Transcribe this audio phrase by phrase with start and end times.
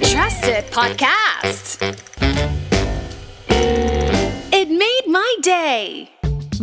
[0.00, 1.78] trusted podcast.
[4.52, 6.10] It made my day.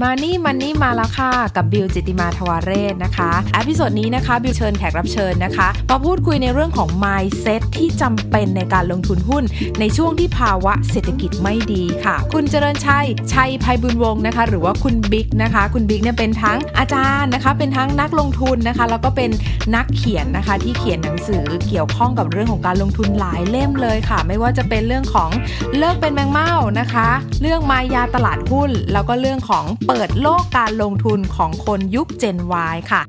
[0.01, 9.43] Many Money มาแล้วค่ะ กับบิวจิตติมาทวาเรศนะคะ episode นี้นะคะบิวเชิญแขกรับเชิญนะคะมาพูดคุยในเรื่องของ mindset ที่จำเป็นในการลงทุนหุ้น
[9.79, 19.29] ในช่วงที่ภาวะเศรษฐกิจไม่ดีค่ะ คุณเจริญชัย ชัยภัยบุญวงศ์นะคะ หรือว่าคุณบิ๊กนะคะ คุณบิ๊กเนี่ยเป็นทั้งอาจารย์นะคะ เป็นทั้งนักลงทุนนะคะ แล้วก็เป็น
[19.75, 25.29] นักเขียนนะคะ ที่เขียนหนังสือเกี่ยวข้องกับเรื่องของการลงทุนหลายเล่มเลยค่ะ ไม่ว่าจะเป็นเรื่องของ
[25.77, 27.07] เลิกเป็นแมงเม่านะคะ
[27.41, 32.37] เรื่องมายาตลาดหุ้น แล้วก็เรื่องของเปิดโลกการลงทุนของคนยุค Gen
[32.73, 33.01] Y ค่ะ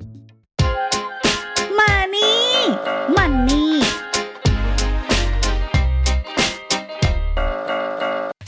[1.79, 2.49] มานี่
[3.17, 3.25] มา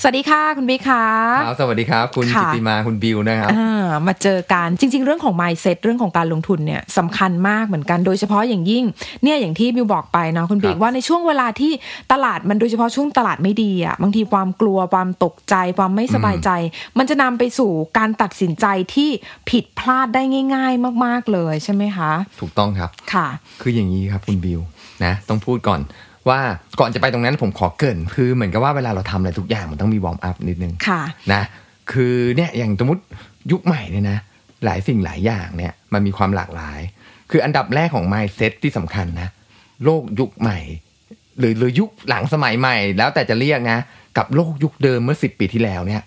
[0.02, 1.04] สวัสดีค่ะคุณบิ๊กค่ะ
[1.46, 8.84] ครับสวัสดีครับ คุณค่ะจิตติมาคุณบิวนะครับอ่ามาเจอกันจริง ๆ เรื่องของ mindset เรื่องของการลงทุนเนี่ยสำคัญมากเหมือนกันโดยเฉพาะอย่างยิ่ง
[9.22, 11.72] เนี่ยอย่างที่บิวบอกไปเนาะคุณบิ๊กครับว่าในช่วงเวลาที่
[12.12, 16.50] ตลาดมันโดยเฉพาะช่วงตลาดไม่ดีอะบางทีความกลัวความตกใจ ความไม่สบายใจ
[16.98, 19.10] มันจะนำไปสู่การตัดสินใจที่
[19.50, 20.22] ผิดพลาดได้
[20.54, 23.26] ง่าย ๆ มาก ๆเลยใช่ไหมคะ ถูกต้องครับค่ะ
[23.62, 24.60] คืออย่างนี้ครับคุณบิว
[25.04, 25.82] นะต้องพูดก่อน
[26.30, 26.40] ว่า
[26.80, 31.42] ก่อนจะไปตรงนั้นผมขอเกริ่นคือเหมือนกับว่าเวลาเราทำอะไรทุกอย่างมันต้องมี warm up นิดนึงค่ะนะ
[31.92, 33.02] คือเนี่ยอย่างสมมติ
[33.52, 34.18] ยุคใหม่เนี่ยนะ
[34.64, 36.80] หลายสิ่งหลายอย่างเนี่ยมันมีความหลากหลาย
[37.30, 39.28] คืออันดับแรกของ mindset ที่สำคัญนะ
[39.84, 40.58] โลกยุคใหม่
[41.38, 43.78] หรือหรือยุคหลังสมัยใหม่ แล้วแต่จะเรียกนะ
[44.18, 46.02] กับโลกยุคเดิมเมื่อสิปีที่แล้วเนี่ย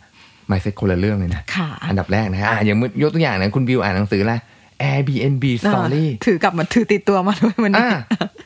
[0.50, 4.34] mindset คนละเรื่องเลยนะค่ะอันดับแรกนะอะอย่างยกตัวอย่างนะคุณบิวอ่านหนังสืออะไร
[4.90, 7.98] Airbnb Story อ่าถือกลับมาถือติดตัวมาด้วยวันนี้อ่า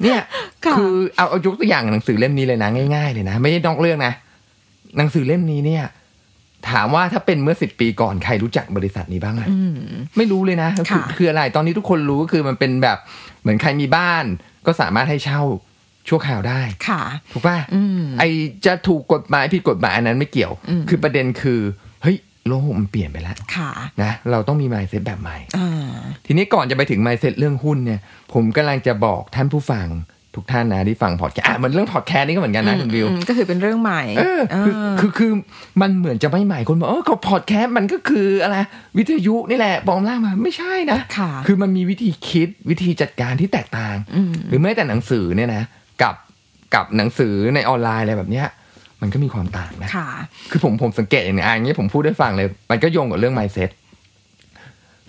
[0.04, 0.20] เนี่ย
[0.66, 4.14] ค่ะคือเอาเอายกตัวอย่างหนังสือเล่มนี้เลยนะง่ายๆเลยนะ ไม่ใช่นอกเรื่องนะ
[4.98, 5.84] หนังสือเล่มนี้เนี่ย
[6.70, 9.76] ถามว่าถ้าเป็นเมื่อสิบปีก่อนใครรู้จักบริษัทนี้บ้างอะอืม
[10.18, 12.98] ไม่รู้เลยนะคือค่ะคืออะไรตอนนี้ทุกคนรู้ก็คือมันเป็นแบบ
[13.42, 14.26] เหมือนใครมีบ้าน
[14.66, 15.42] ก็สามารถให้เช่า
[16.08, 17.02] ชั่วคราวได้ ค่ะ
[17.34, 18.24] ถูกป่ะอืมไอ
[18.66, 21.60] จะถูกกฎหมายผิดกฎหมายอันนั้นไม่เกี่ยวอืมคือประเด็นคือ
[22.04, 23.72] เฮ้ย โลกมันเปลี่ยนไปแล้วค่ะ
[24.04, 28.00] นะเราต้องมี mindset แบบใหม่อ่าทีนี้ก่อนจะไปถึง mindset เรื่องหุ้นเนี่ย
[28.34, 29.88] ผมกำลังจะบอกท่านผู้ฟัง
[30.40, 35.32] ทุกท่านนะที่ฟังพอดแคสต์อะเหมือนเรื่องพอดแคสต์นี่ก็เหมือนกันนะคุณวิวอืมก็คือเป็นเรื่องใหม่เออคือเออคือคือ
[35.82, 38.58] มันเหมือนจะไม่ใหม่คนบอกเออก็พอดแคสต์มันก็คืออะไร
[38.98, 45.64] วิทยุนี่แหละปลอมล่างมาไม่ใช่นะค่ะคือมันมีวิธีคิดวิธีจัดการที่แตกต่างอืมหรือแม้แต่หนังสือเนี่ยนะ
[46.02, 46.16] กับ
[46.76, 48.48] กับหนังสือในออนไลน์อะไรแบบเนี้ย
[49.02, 50.10] มันก็มีความต่างนะค่ะ
[50.52, 53.70] คือผมผมสังเกตอย่างนี้อะอย่างนี้ผมพูดได้ฟังเลย มันก็โยงกับเรื่อง mindset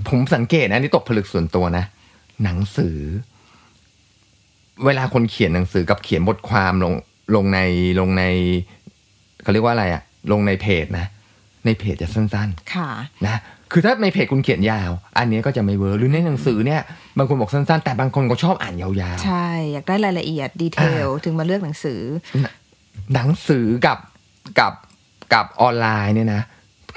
[0.08, 1.84] ผมสังเกตนะอันนี้ตกผลึกส่วนตัวนะ
[2.44, 2.98] หนังสือ
[4.84, 6.92] เวลาคนเขียนหนังสือกับเขียนบทความลง
[7.36, 7.60] ลงใน
[8.00, 8.24] ลงใน
[9.42, 11.06] เขาเรียกว่าอะไรอะลงในเพจนะ
[11.64, 13.40] ในเพจจะสั้นค่ะๆนะ
[13.72, 16.80] คือถ้าในเพจคุณเขียนยาว อันนี้ก็จะไม่ work หรือในหนังสือเนี่ย
[17.18, 22.00] บางคนบอกสั้นๆ แต่บางคนก็ชอบอ่านยาวๆ ใช่ อยากได้รายละเอียด detail ถึงมาเลือกหนังสือ
[23.14, 23.98] หนังสือกับ
[24.60, 24.72] กับ
[25.32, 26.42] กับออนไลน์เนี่ยนะ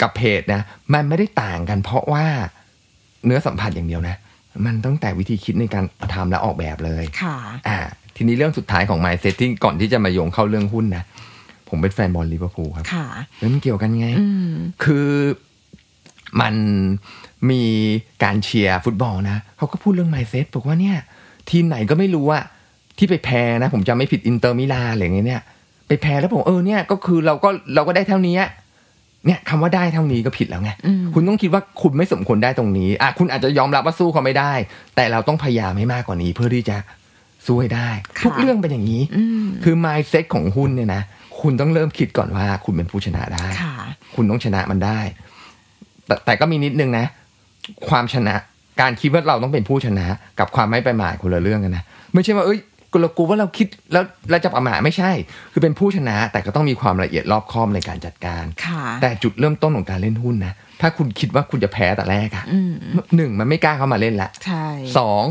[0.01, 0.61] กับเพจนะ
[0.93, 2.25] มันไม่ได้ต่างกัน เพราะว่า
[3.25, 4.15] เนื้อสัมผัสอย่างเดียวนะ
[4.65, 7.79] มันตั้งแต่วิธีคิดในการทำและออกแบบเลยค่ะอ่า
[8.15, 11.03] ทีนี้เรื่องสุดท้ายของ mindset ที่ก่อนที่จะมาโยงเข้าเรื่องหุ้นนะ
[11.69, 13.07] ผมเป็นแฟนบอลลิเวอร์พูลครับค่ะ
[13.39, 14.51] แล้วมันเกี่ยวกันไงอืม
[14.83, 15.09] คือ
[16.41, 16.55] มัน
[17.49, 17.63] มี
[18.23, 20.97] การเชียร์ฟุตบอลนะเขาก็พูดเรื่อง mindset บอกว่าเนี่ย
[21.49, 22.43] ทีมไหนก็ไม่รู้อะ
[22.97, 25.43] ที่ไปแพ้นะ ผมจำไม่ผิดอินเตอร์มิลานอะไรอย่างเงี้ยเนี่ย
[25.91, 28.49] ไปแพ้แล้วผมเออเนี่ยก็คือเราก็เราก็ได้เท่านี้อะ
[29.25, 34.53] เนี่ยคำว่าได้เท่านี้ก็ผิดแล้วไงอืมคุณต้องคิดว่าคุณไม่สมควรได้ตรงนี้อะคุณอาจจะยอมรับว่าสู้เขาไม่ได้
[34.95, 36.77] แต่เราต้องพยายามให้มากกว่านี้เพื่อที่จะ
[37.45, 41.01] สู้ให้ได้ค่ะทุกเรื่องเป็นอย่างนี้อืมคือ mindset ของหุ้นเนี่ยนะ
[41.41, 43.73] คุณต้องเริ่มคิดก่อนว่า คุณเป็นผู้ชนะได้ค่ะ
[44.15, 44.99] คุณต้องชนะมันได้
[46.05, 47.05] แต่แต่ก็มีนิดนึงนะ
[47.89, 48.35] ความชนะ
[48.81, 50.05] การคิดว่าเราต้องเป็นผู้ชนะ
[50.39, 52.59] กับความไม่ประมาทคนละเรื่องกันนะไม่ใช่ว่าเอ้ย
[52.99, 55.11] เรากูว่าเราคิดแล้วเราจะประมาทไม่ใช่
[55.53, 62.73] คือเป็นผู้ชนะแต่ก็ต้องมีความละเอียดรอบคอบในการจัดการค่ะแต่จุดเริ่มต้นของการเล่นหุ้นนะถ้าคุณคิดว่าคุณจะแพ้แต่แรกอะอืม
[63.15, 64.65] หนึ่งมันไม่กล้าเข้ามาเล่นละใช่
[64.97, 65.23] สอง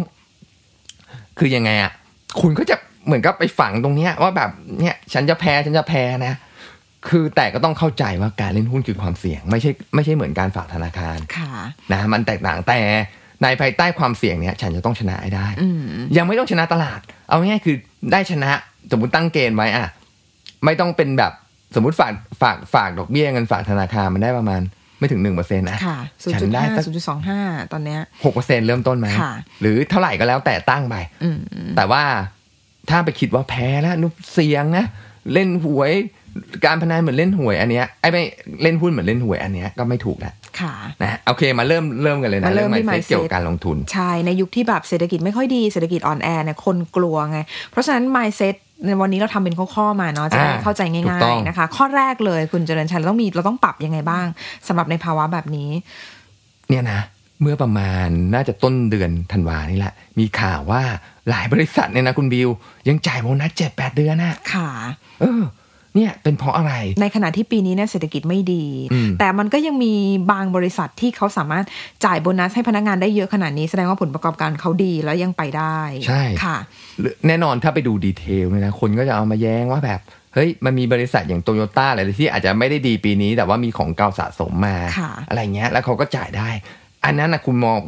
[1.38, 1.92] คือยังไงอะ
[2.40, 2.76] คุณก็จะ
[3.06, 6.34] เหมือนกับไปฝังตรงเนี้ยว่าแบบเนี่ยฉันจะแพ้ฉันจะแพ้นะ
[7.08, 11.52] คือแต่ก็ต้องเข้าใจว่าการเล่นหุ้นคือความเสี่ยง ไม่ใช่ไม่ใช่เหมือนการฝากธนาคารค่ะ
[11.92, 12.80] นะมันแตกต่างแต่
[13.42, 15.82] ในภายใต้ความเสี่ยงเนี่ยฉันจะต้องชนะให้ได้อืม
[16.16, 17.76] ยังไม่ต้องชนะตลาด เอาง่ายๆคือ
[18.12, 18.50] ได้ชนะ
[18.92, 19.86] สมมติตั้งเกณฑ์ไว้อะ
[20.64, 21.32] ไม่ต้องเป็นแบบ
[21.74, 24.60] สมมติฝากฝากฝากดอกเบี้ยเงินฝากธนาคารมันได้ประมาณ
[24.98, 25.98] ไม่ถึงหนึ่งเปอร์เซ็นต์นะค่ะ
[26.32, 31.38] ฉันได้สัก0.5 0.25ตอนเนี้ยหกเปอร์เซ็นเริ่มต้นไหมค่ะหรือเท่าไหร่ก็แล้วแต่ตั้งไปอืม
[31.76, 32.02] แต่ว่า
[32.90, 34.84] ถ้าไปคิดว่าแพ้แล้วนุเสียงนะ
[35.32, 35.92] เล่นหวย
[36.64, 38.22] การพนันเหมือนเล่นหวยอันเนี้ยไอ้ไม่
[38.62, 47.38] เล่นหุ้นเหมือนเล่นหวยอันเนี้ยก็ไม่ถูกแล้วค่ะนะโอเคมาเริ่มเริ่มกันเลยนะมาเริ่มที่ mindset mindset เกี่ยวกับการลงทุน ใช่ ในยุคที่แบบเศรษฐกิจไม่ค่อยดีเศรษฐกิจอ่อนแอเนี่ยคนกลัวไง
[47.70, 48.54] เพราะฉะนั้น mindset
[48.86, 54.26] ในวันนี้เราทำเป็นข้อๆมาเนาะจะได้อ่าเข้าใจถูกง่าต้ยองๆนะคะ ข้อแรกเลยคุณเจริญชัยเราต้องมีเราต้องปรับยังไงบ้าง
[54.68, 55.70] สำหรับในภาวะแบบนี้
[56.68, 57.00] เนี่ยนะ
[57.42, 60.82] เมื่อประมาณน่าจะต้นเดือนธันวานี่แหละ มีข่าวว่า
[61.30, 62.48] หลายบริษัทเนี่ยนะคุณบิว
[62.88, 64.68] ยังจ่ายโบนัสเจ็ดแปดเดือนนะค่ะ
[65.20, 65.42] เออ
[65.94, 69.94] เนี่ยเป็นเพราะอะไร ในขณะที่ปีนี้เนี่ยเศรษฐกิจไม่ดีอืมแต่มันก็ยังมี
[70.32, 71.64] บางบริษัทที่เขาสามารถ
[72.04, 76.56] จ่ายโบนัสให้พนักงานได้เยอะขนาดนี้แสดงว่าผลประกอบการเขาดีแล้วยังไปได้ ใช่ค่ะ
[77.00, 80.00] หรือแน่นอนถ้าไปดูดีเทลเนี่ยนะคนก็จะเอามาแย้งว่าแบบ
[80.34, 86.50] เฮ้ยมันมีบริษัทอย่างโตโยต้าอะไรที่อาจจะไม่ได้ดีปีนี้ แต่ว่ามีของเก่าสะสมมาค่ะอะไรเงี้ย แล้วเขาก็จ่ายได้
[87.04, 87.78] อันนั้นนะคุณมอง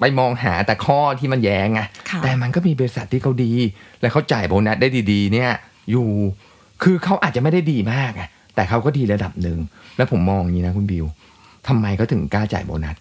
[0.00, 1.80] ไปมองหาแต่ข้อที่มันแย้งไง
[2.10, 3.52] ค่ะแต่มันก็มีบริษัทที่เขาดี
[4.00, 5.50] และเขาจ่ายโบนัสได้ดี ๆ เนี่ย
[5.90, 6.08] อยู่
[6.82, 9.58] คือเขาอาจจะไม่ได้ดีมากอะแต่เขาก็ดีระดับหนึ่ง
[9.96, 11.06] แล้วผมมองอย่างนี้นะคุณบิว
[11.68, 12.96] ทำไมเขาถึงกล้าจ่ายโบนัส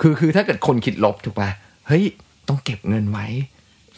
[0.00, 1.50] คือคือถ้าเกิดคนคิดลบถูกปะ
[1.86, 2.04] เฮ้ย
[2.48, 3.26] ต้องเก็บเงินไว้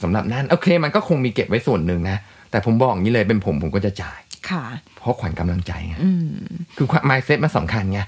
[0.02, 2.16] สำหรับนั้นโอเค มันก็คงมีเก็บไว้ส่วนหนึ่งนะ
[2.50, 4.62] แต่ผมบอกอย่างนี้เลยเป็นผมผมก็จะจ่ายค่ะ
[4.98, 6.28] เพราะขวัญกำลังใจไงอืม
[6.76, 8.00] คือความ mindset มันสำคัญไง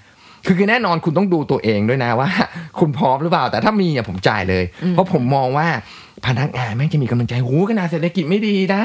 [0.47, 2.31] คือคือแน่นอนคุณต้องดูตัวเองด้วยนะว่า
[2.79, 5.69] คุณพร้อมหรือเปล่า แต่ถ้ามีอะผมจ่ายเลยอืมเพราะผมมองว่า
[6.27, 8.83] พนักงานแม่งจะมีกำลังใจโหขนาดเศรษฐกิจไม่ดีนะ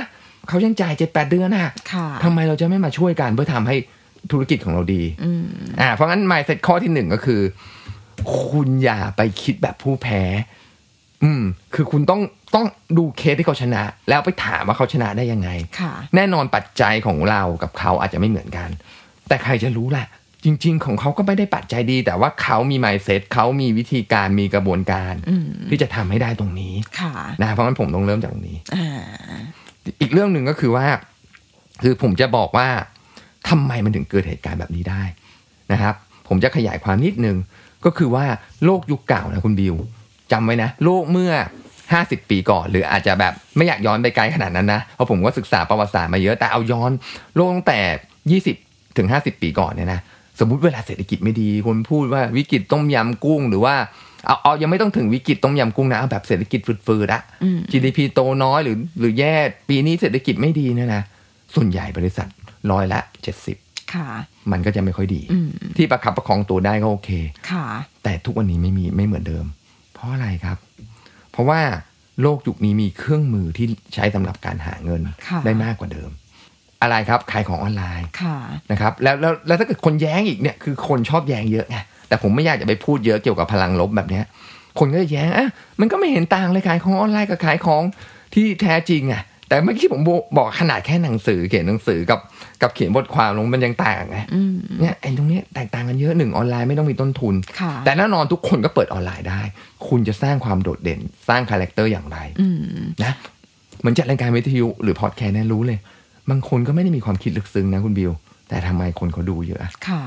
[0.48, 3.76] เขายังจ่ายเจ็ดแปดเดือนน่ะค่ะทำไมเราจะไม่มาช่วยกันเพื่อทำให้
[4.32, 5.46] ธุรกิจของเราดีอืม
[5.82, 7.42] อ่าเพราะงั้น mindset ข้อที่หนึ่งก็คือ
[8.48, 10.22] คุณอย่าไปคิดแบบผู้แพ้
[11.24, 11.44] อืม
[11.76, 12.22] คือคุณต้อง
[12.56, 12.66] ต้อง
[12.98, 15.50] ดูเคสที่เขาชนะ แล้วไปถามว่าเขาชนะได้ยังไง
[15.80, 18.70] ค่ะแน่นอนปัจจัยของเรากับเขาอาจจะไม่เหมือนกัน
[19.28, 20.06] แต่ใครจะรู้ล่ะ
[20.46, 28.88] จริง ๆ ของเขาก็ไม่ได้ปัจจัยดี แต่ว่าเขามี mindset เขามีวิธีการมีกระบวนการอืมที่จะทำให้ได้ตรงนี้ค่ะนะเพราะงั้นผมต้องเริ่มจากตรงนี้อ่า
[30.02, 30.86] อีกเรื่องหนึ่งก็คือว่า
[31.84, 32.68] คือผมจะบอกว่า
[33.50, 35.04] ทำไมมันถึงเกิดเหตุการณ์แบบนี้ได้
[35.72, 35.94] นะครับ
[36.28, 37.38] ผมจะขยายความนิดนึง
[37.86, 38.26] ก็คือว่า
[38.66, 39.76] โลกยุคเก่านะคุณบิว
[40.32, 41.32] จำไว้นะ โลกเมื่อ
[41.82, 46.92] 50 ปีก่อน หรืออาจจะแบบไม่อยากย้อนไปไกลขนาดนั้นนะ เพราะผมก็ศึกษาประวัติศาสตร์มาเยอะแต่เอาย้อน
[47.36, 47.80] โลกตั้งแต่
[48.56, 50.02] 20 ถึง 50 ปีก่อนเนี่ยนะ
[50.42, 53.76] สมมุติเวลาเศรษฐกิจไม่ดีคนพูดว่าวิกฤตต้มยำกุ้งหรือว่า
[54.26, 59.36] เอาเอายังไม่ต้องถึงวิกฤตต้มยำกุ้งนะเอาแบบเศรษฐกิจฟืดๆอะอืม GDP โตน้อยหรือ หรือแย่
[59.70, 61.04] ปีนี้เศรษฐกิจไม่ดีเนี่ยนะ
[61.56, 62.28] ส่วนใหญ่บริษัท
[62.72, 63.58] ร้อยละเจ็ดสิบ
[63.94, 64.08] ค่ะ
[64.52, 67.10] มันก็จะไม่ค่อยดีอืมที่ประคับประคองตัวได้ก็โอเค
[67.52, 67.66] ค่ะ
[68.04, 69.46] แต่ทุกวันนี้ไม่มีไม่เหมือนเดิม
[69.94, 70.58] เพราะอะไรครับ
[71.32, 71.62] เพราะว่า
[72.22, 76.10] โลกยุคนี้มีเครื่องมือที่ใช้สำหรับการหาเงินค่ะได้มากกว่าเดิม
[76.82, 78.38] อะไรครับขายของออนไลน์ค่ะ
[78.72, 84.26] นะครับแล้วแล้วแล้วถ้าเกิดคนแย้งอีกเนี่ยคือคนชอบแย้งเยอะไงแต่ผมไม่อยากจะไปพูดเยอะเกี่ยวกับพลังลบแบบเนี้ย
[84.80, 85.48] คนก็จะแย้งอะ
[85.80, 87.84] มันก็ไม่เห็นต่างเลยขายของออนไลน์กับขายของ
[88.34, 90.02] ที่แท้จริงอะแต่เมื่อกี้ผม
[90.38, 92.20] บอกขนาดแค่หนังสือเขียนหนังสือกับ
[92.62, 99.42] กับเขียนบทความลงมันยังต่างไงอืมเนี่ยไอ้ตรงเนี้ยแตกต่างกันเยอะหนึ่งออนไลน์ไม่ต้องมีต้นทุนค่ะแต่แน่นอนทุกคนก็เปิดออนไลน์ได้
[99.88, 101.00] คุณจะสร้างความโดดเด่น
[101.30, 102.58] สร้าง character อย่างไรอืม
[103.04, 103.14] นะ
[103.80, 105.80] เหมือนจัดรายการวิทยุหรือพอดแคสต์เนี่ยรู้เลย
[106.32, 108.12] บางคนก็ไม่ได้มีความคิดลึกซึ้งนะคุณบิว
[108.52, 110.04] แต่ทำไมคนเขาดูเยอะค่ะ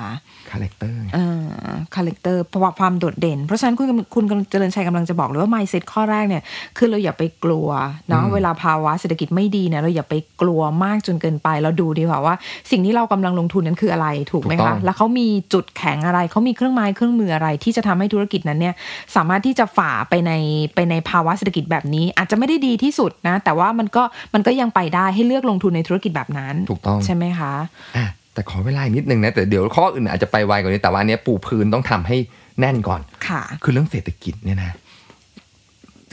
[0.50, 1.26] character ไงเอ่
[1.68, 6.42] อ character เพราะว่าความโดดเด่น เพราะฉะนั้นคุณคุณเจริญชัยกำลังจะบอกเลยว่า mindset ข้อแรกเนี่ย
[6.78, 7.68] คือเราอย่าไปกลัว
[8.08, 12.34] เนาะอืมเวลาภาวะเศรษฐกิจไม่ดีเนี่ยเราอย่าไปกลัวมากจนเกินไป เราดูดีกว่าว่า
[12.70, 18.74] สิ่งที่เรากำลังลงทุนนั้นคืออะไรถูกไหมถูกต้องค่ะแล้วเขามีจุดแข็งอะไร เขามีเครื่องไม้เครื่องมืออะไร ที่จะทำให้ธุรกิจนั้นเนี่ย
[19.16, 20.32] สามารถที่จะฝ่าไปใน
[20.74, 24.02] ไปในภาวะเศรษฐกิจแบบนี้ อาจจะไม่ได้ดีที่สุดนะ แต่ว่ามันก็
[24.34, 27.52] มันก็ยังไปได้ให้เลือกลงทุนในธุรกิจแบบนั้นถูกต้องใช่ไหมคะ
[27.96, 32.16] อะแต่ขอเวลาอีกนิดนึงนะแต่เดี๋ยวข้ออื่นอาจจะไปไวกว่านี้แต่ว่าอันเนี้ยปูพื้นต้องทำให้
[32.60, 34.72] แน่นก่อนค่ะ คือเรื่องเศรษฐกิจเนี่ยนะ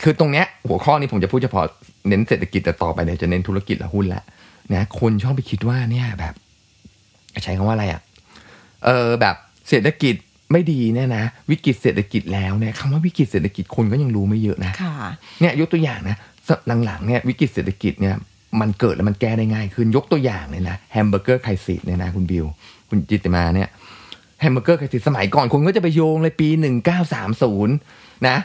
[0.03, 1.65] คือตรงเนี้ยหัวข้อนี้ผมจะพูดเฉพาะ
[2.07, 4.23] เน้นเศรษฐกิจแต่ต่อไปเนี่ยจะเน้นธุรกิจและหุ้นละ
[4.73, 6.33] นะคนชอบไปคิดว่าเนี่ยแบบ
[7.43, 8.01] ใช้คำว่าอะไรอะ
[8.85, 9.35] เออแบบ
[9.69, 10.15] เศรษฐกิจ
[10.51, 14.95] ไม่ดีเนี่ยนะวิกฤตเศรษฐกิจแล้วเนี่ยคำว่าวิกฤตเศรษฐกิจคนก็ยังรู้ไม่เยอะนะค่ะ
[15.41, 16.17] เนี่ยยกตัวอย่างนะ
[16.85, 18.15] หลังๆเนี่ยวิกฤตเศรษฐกิจเนี่ย
[18.61, 22.45] มันเกิดแล้วมันแก้ได้ง่ายขึ้นยกตัวอย่างเลยนะ Hamburger Crisis เนี่ยนะคุณบิว
[22.89, 23.69] คุณจิตติมาเนี่ย
[24.41, 27.75] Hamburger Crisis สมัยก่อนคนก็จะไปโยงเลยปีหนึ่งเก้าสามศูนย์
[28.27, 28.37] นะ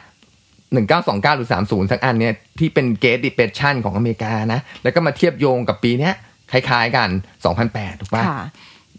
[0.72, 6.14] หนึ่งเก้าสองเก้าหรือสามศูนย์สักอันเนี่ยที่เป็น Great Depression ของอเมริกานะแล้วก็มาเทียบโยงกับปีเนี้ย
[6.52, 7.08] คล้ายๆกัน
[7.44, 8.42] สองพันแปดถูกปะค่ะ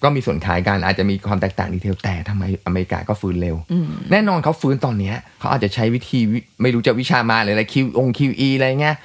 [0.03, 8.95] ก็มีส่วนคล้ายกันอาจจะมีความแตกต่างดีเทลแต่ทำไมอเมริกาก็ฟื้นเร็วอืมแน่นอนเขาฟื้นตอนเนี้ยเขาอาจจะใช้วิธีวิไม่รู้จะวิชามาหรืออะไรคิวองคิวอีอะไรเงี้ย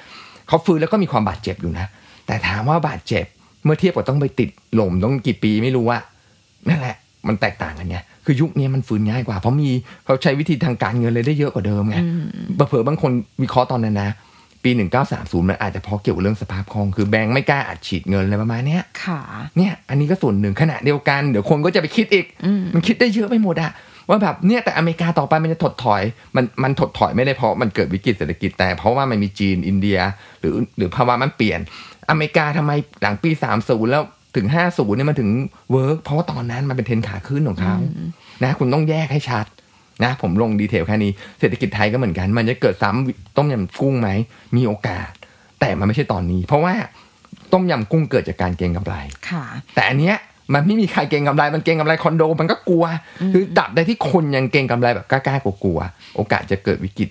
[0.47, 1.87] เขาฟื้นแล้วก็มีความบาดเจ็บอยู่นะ
[2.27, 3.25] แต่ถามว่าบาดเจ็บ
[3.65, 5.97] เมื่อเทียบกับต้องไปติดหล่มต้องกี่ปีไม่รู้ว่า
[6.69, 6.95] นั่นแหละ
[7.27, 9.69] มันแตกต่างกันไงคือยุคนี้มันฟื้นง่ายกว่า เพราะมี
[10.05, 11.97] เขาใช้วิธีทางการเงินเลยได้เยอะกว่าเดิมไง
[12.55, 14.09] เผลอๆบางคนวิเคราะห์ตอนนั้นนะ
[14.63, 14.71] ปี
[15.09, 19.19] 1930 มันอาจจะเพราะเกี่ยวกับเรื่องสภาพคล่อง คือแบงก์ไม่กล้าอัดฉีดเงินอะไรประมาณเนี้ยค่ะ
[19.57, 23.71] เนี่ย อันนี้ก็ส่วนหนึ่งขณะเดียวกัน เดี๋ยวคนก็จะไปคิดอีกอืมมันคิดได้เยอะไปหมดอะ
[24.09, 26.01] ว่าแบบเนี่ยแต่อเมริกาต่อไปมันจะถดถอย
[26.35, 29.99] มันมันถดถอยไม่ได้เพราะมันเกิดวิกฤตเศรษฐกิจแต่เพราะว่ามันมีจีนอินเดีย
[30.39, 31.59] หรือหรือภาวะมันเปลี่ยน
[32.09, 33.31] อเมริกาทำไมหลังปี
[33.61, 34.03] 30 แล้ว
[34.35, 35.29] ถึง 50เนี่ยมันถึง
[35.71, 37.75] work เพราะว่าตอนนั้นมันเป็นเทรนขาขึ้นของเขา
[38.43, 39.45] นะคุณต้องแยกให้ชัด
[40.03, 44.09] นะผมลงดีเทลแค่นี้เศรษฐกิจไทยก็เหมือนกัน มันจะเกิดซ้ำต้มยำกุ้งไหม
[44.55, 45.09] มีโอกาส
[45.59, 46.73] แต่มันไม่ใช่ตอนนี้ เพราะว่า
[47.53, 48.95] ต้มยำกุ้งเกิดจากการเก็งกำไร
[49.29, 49.43] ค่ะ
[49.75, 50.15] แต่อันเนี้ย
[50.53, 52.85] มันไม่มีใครเก่งกำไร มันเก่งกำไรคอนโด มันก็กลัว
[53.33, 57.09] คือดับได้ที่คนยังเก่งกำไรแบบกล้าๆกลัวๆโอกาสจะเกิดวิกฤต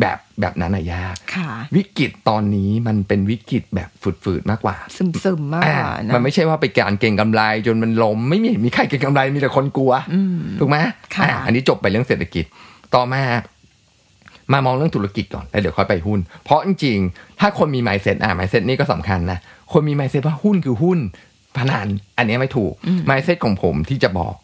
[0.00, 3.88] แบบแบบนั้นอะยากค่ะวิกฤตตอนนี้มันเป็นวิกฤตแบบ
[4.24, 10.76] ฝืดๆมากกว่า ซึมซึมๆมากอ่ากว่านะมันไม่ใช่ว่าไปการเก่งกำไร จนมันล้มไม่มีมีใครเก่งกำไรมีแต่คนกลัวอืมถูกไหม
[11.14, 12.44] ค่ะอ่าอันนี้จบไปเรื่องเศรษฐกิจ
[12.94, 13.22] ต่อมา
[14.52, 19.38] มามองเรื่องธุรกิจก่อนแล้วเดี๋ยวค่อยไปหุ้น เพราะจริงๆ ถ้าคนมี mindset อ่า mindset นี่ก็สำคัญนะ
[19.72, 20.98] คนมี mindset ว่าหุ้นคือหุ้น
[21.56, 22.72] พนันอันนี้ไม่ถูก
[23.06, 24.34] mindset ของผมที่จะบอก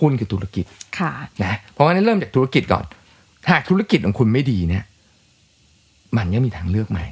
[0.00, 0.64] หุ้นคือธุรกิจ
[0.98, 1.12] ค่ะ
[1.44, 2.84] นะเพราะฉะนั้นเริ่มจากธุรกิจก่อน
[3.50, 4.84] หากธุรกิจของคุณไม่ดีเนี่ย
[6.16, 7.06] มันยังมีทางเลือกใหม่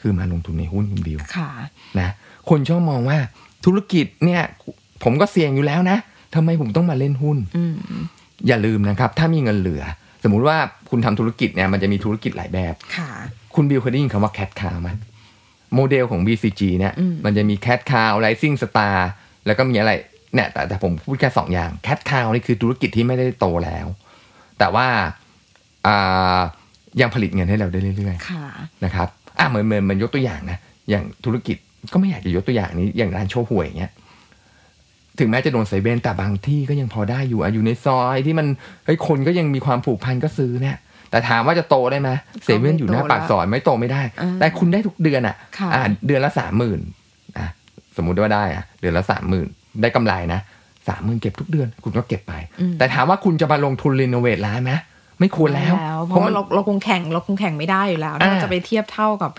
[0.00, 1.50] คือมาลงทุนในหุ้นคุณบิวค่ะ
[1.98, 2.12] นะ
[2.50, 3.18] คนชอบมองว่า
[3.66, 4.42] ธุรกิจเนี่ย
[5.04, 5.98] ผมก็เสี่ยงอยู่แล้วนะ
[6.34, 7.74] ทำไมผมต้องมาเล่นหุ้นอืม
[8.48, 9.82] อย่าลืมนะครับ ถ้ามีเงินเหลือ
[10.22, 10.56] สมมุติว่า
[10.90, 13.10] คุณทำธุรกิจเนี่ยมันจะมีธุรกิจหลายแบบค่ะ
[13.54, 14.90] คุณบิวเคยได้ยินคำว่าแค t คาวไหม
[15.74, 18.96] โมเดลของ BCG เนี่ยอืมมันจะมีแค t คาว Rising Star
[19.46, 19.92] แล้วก็มีอะไร
[20.34, 23.86] เนี่ยแต่แต่ผมพูดแค่สองอย่างแค t คาวนี่คือธุรกิจที่ไม่ได้โตแล้ว
[24.58, 24.86] แต่ว่า
[25.86, 26.38] อ่า
[27.00, 28.46] ยังผลิตเงินให้เราได้เรื่อยๆค่ะ
[28.84, 30.58] นะครับอะเหมือนเหมือนเหมันยกตัวอย่างนะ
[30.90, 31.56] อย่างธุรกิจ
[31.92, 33.92] ก็ไม่อยากจะยกตัวอย่างนี้อย่างร้านโชว์หวยอย่างเงี้ย
[35.18, 38.46] ถึงแม้จะโดนไซเบนแต่บางที่ก็ยังพอได้อยู่อะอยู่ในซอยที่มัน
[38.84, 40.76] เฮ้ยคนก็ยังมีความผูกพันก็ซื้อเนี่ย
[41.14, 42.10] แต่ถามว่าจะโตได้ไหม
[42.44, 46.80] เซเว่นอยู่หน้าปากซอยไม่โตไม่ได้อ่าแต่คุณได้ทุกเดือนอะค่ะอะเดือนละสามหมื่น
[47.38, 47.46] อะ
[47.96, 49.46] สมมุติว่าได้อะเดือนละสามหมื่น
[49.82, 50.40] ได้กำไรนะ
[50.88, 54.72] สามหมื่นเก็บทุกเดือน คุณก็เก็บไปอืมแต่ถามว่าคุณจะมาลงทุนรีโนเวทร้านไหม
[55.20, 55.74] ไม่ควรแล้ว
[56.08, 59.30] เพราะว่าเราเราคงแข่งเราคงแข่งไม่ได้อยู่แล้วถ้าอ่าจะไปเทียบเท่ากับ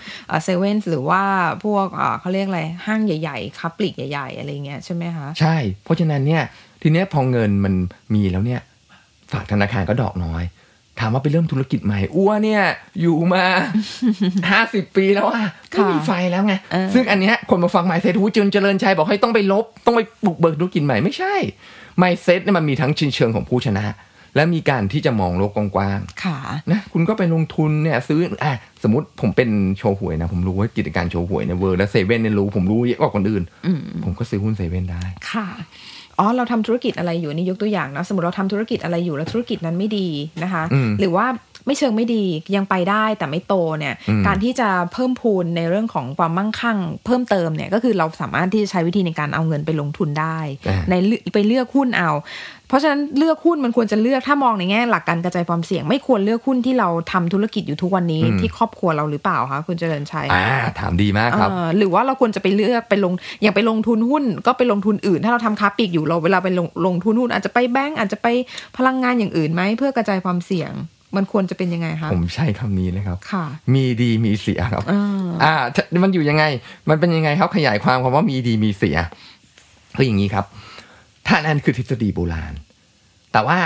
[0.44, 1.22] เซเว่นหรือว่า
[1.64, 6.42] พวกเอ่อเขาเรียกอะไรห้างใหญ่ๆค้าปลีกใหญ่ ๆ อะไรเงี้ยใช่ไหมคะ ใช่ เพราะฉะนั้นเนี่ย
[6.82, 7.74] ทีเนี้ยพอเงินมัน
[8.14, 8.60] มีแล้วเนี่ย
[9.32, 10.42] ฝากธนาคารก็ดอกน้อย
[11.00, 12.62] ถามว่าไปเริ่มธุรกิจใหม่อ้วเนี่ย
[13.00, 13.44] อยู่มา
[14.50, 21.34] ห้าสิบปีแล้วอะไม่มีไฟแล้วไงเออซึ่งอันเนี้ยคนมาฟังไมเซ็ตหูจนเจริญชัยบอกให้ต้องไปลบ ต้องไปปลุกเบิกธุรกิจใหม่ไม่ใช่
[21.98, 23.84] mindset เนี่ยมันมีทั้งในเชิงของผู้ชนะ
[24.36, 26.38] และมีการที่จะมองโลกกว้างๆค่ะ
[26.72, 35.46] นะคุณก็ไปลงทุนเนี่ยซื้ออะสมมติผมเป็นโชห่วยนะ ผมรู้ว่ากิจการโชห่วยเนี่ย work และเซเว่นเนี่ยรู้ผมรู้เยอะกว่าคนอื่นอืมผมก็ซื้อหุ้นเซเว่นได้ค่ะ
[36.18, 40.08] อ๋อเราทำธุรกิจอะไรอยู่นี่ยกตัวอย่างนะสมมติเราทำธุรกิจอะไรอยู่แล้วธุรกิจนั้นไม่ดี
[40.42, 41.26] นะคะอืมหรือว่า
[41.66, 42.24] ไม่เชิงไม่ดี
[42.56, 50.38] ยังไปได้แต่ไม่โตเนี่ยอืมการที่จะเพิ่มพูนในเรื่องของความมั่งคั่ง เพิ่มเติมเนี่ยก็คือเราสามารถที่จะใช้วิธีในการเอาเงินไปลงทุนได้
[50.90, 52.10] ในเลือกไปเลือกหุ้นเอา
[52.68, 60.46] เพราะฉะนั้นเลือกหุ้นมันควรจะเลือกถ้ามองในแง่หลักการกระจายความเสี่ยง ไม่ควรเลือกหุ้นที่เราทำธุรกิจอยู่ทุกวันนี้ที่ครอบครัวเราหรือเปล่าคะคุณเจริญชัยอ่า
[60.78, 68.28] ถามดีมากครับเออหรือว่าเราควรจะไปเลือกไปลงอย่างไปลงทุนหุ้น ก็ไปลงทุนอื่น ถ้าเราทำค้าปลีกอยู่เราเวลาไปลงลงทุนหุ้นอาจจะไปแบงก์อาจจะไป
[68.76, 70.72] พลังงานอย่างอื่นไหมเพื่อกระจายความเสี่ยง
[71.16, 73.44] มันควรจะเป็นยังไงคะผมใช้คำนี้เลยครับ ค่ะ
[73.74, 76.44] มีดีมีเสียครับเอออ่าถ้ามันอยู่ยังไง
[76.88, 78.96] มันเป็นยังไงครับขยายความคำว่ามีดีมีเสีย
[79.96, 80.44] คืออย่างนี้ครับ
[81.26, 82.52] ถ้านั่นคือทฤษฎีโบราณ
[83.32, 83.58] แต่ว่า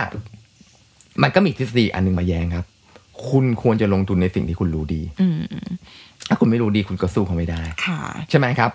[1.22, 2.66] มันก็มีทฤษฎีอันหนึงมาแย้งครับ
[3.28, 5.40] คุณควรจะลงทุนในสิ่งที่คุณรู้ดีอืม
[6.28, 8.70] ถ้าคุณไม่รู้ดีคุณก็สู้เขาไม่ได้ค่ะใช่ไหมครับ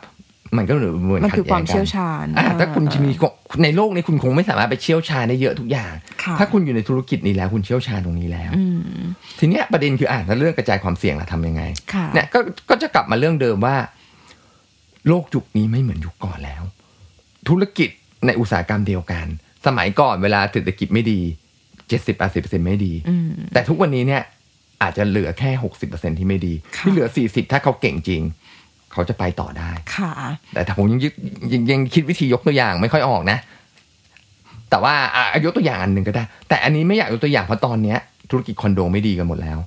[0.58, 0.74] มันก็
[1.06, 3.12] เหมือนมันคือขัดแย้งความกัเชี่ยวชาญอ่าเออถ้าคุณจะมี
[3.64, 5.94] ในโลกนี้คุณคงไม่สามารถไปเชี่ยวชาญได้เยอะทุกอย่าง
[6.24, 8.64] ค่ะถ้าคุณอยู่ในธุรกิจนี้แล้วคุณเชี่ยวชาญตรงนี้แล้วอื
[9.00, 9.02] ม
[9.40, 13.76] ทีเนี้ยประเด็นคืออ่านแล้วเรื่องกระจายความเสี่ยงล่ะทำยังไงค่ะเนี่ยก็ก็จะกลับมาเรื่องเดิมว่า
[15.08, 16.64] โลกยุคนี้ไม่เหมือนยุคก่อนแล้ว
[17.50, 17.90] ธุรกิจ
[18.26, 19.26] ในอุตสาหกรรมเดียวกัน
[19.66, 21.22] สมัยก่อนเวลาเศรษฐกิจไม่ดี
[21.90, 24.24] เจ็ดสิบแปดสิบเปอร์เซ็นไม่ดีอืมแต่ทุกวันนี้เนี่ย
[24.82, 28.22] อาจจะเหลือแค่หกสิบเปอร์เซ็นที่ไม่ดีค่ะที่เหลือสี่สิบถ้าเขาเก่งจริง
[28.96, 30.12] เขาจะไปต่อได้ค่ะ
[30.54, 31.14] แต่ถ้าผมยังยึด
[31.54, 33.38] ยังยังคิดวิธียกตัวอย่างไม่ค่อยออกนะ
[34.70, 37.98] แต่ว่าอะยกตัวอย่างอันหนึ่งก็ได้ แต่อันนี้ไม่อยากยกตัวอย่างเพราะตอนเนี้ย
[38.32, 39.58] ธุรกิจคอนโดไม่ดีกันหมดแล้ว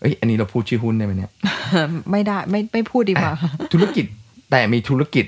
[0.00, 1.30] เอ้ยอันนี้เราพูดชื่อหุ้นได้ไหมเนี่ย
[2.10, 3.32] ไม่ได้ไม่ไม่พูดดีกว่า
[3.72, 4.04] ธุรกิจ
[4.50, 5.26] แต่มีธุรกิจ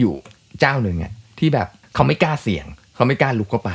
[0.00, 0.14] อยู่
[0.60, 3.70] เจ้าหนึ่งอะที่แบบเขาไม่กล้าเสี่ยง เขาไม่กล้าลุกเข้าไป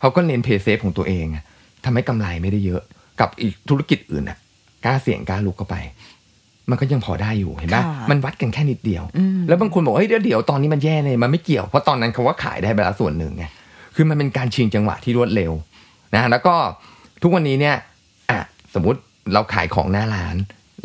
[0.00, 1.44] เขาก็เน้นเพย์เซฟของตัวเองอะ
[1.84, 2.82] ทำให้กำไรไม่ได้เยอะ
[3.20, 4.38] กับอีกธุรกิจอื่นอะ
[4.84, 5.76] กล้าเสี่ยงกล้าลุกเข้าไป
[6.70, 13.44] มันก็ยังพอได้อยู่เห็นปะค่ะมันวัดกันแค่นิดเดียวอืมแล้วบางคนบอกเฮ้ยเดี๋ยวเดี๋ยวตอนนี้มันแย่เลยมันไม่เกี่ยวเพราะตอนนั้นเขาว่าขายได้ไปแล้วส่วนหนึ่งไง
[13.94, 15.52] คือมันเป็นการชิงจังหวะที่รวดเร็ว
[16.14, 16.54] นะแล้วก็
[17.22, 17.76] ทุกวันนี้เนี่ย
[18.30, 18.40] อะ
[18.74, 18.98] สมมุติ
[19.32, 20.36] เราขายของหน้าร้าน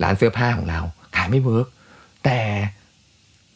[0.03, 0.79] ร้านเสื้อผ้าของเรา
[1.15, 1.67] ขายไม่เวิร์ก
[2.25, 2.39] แต่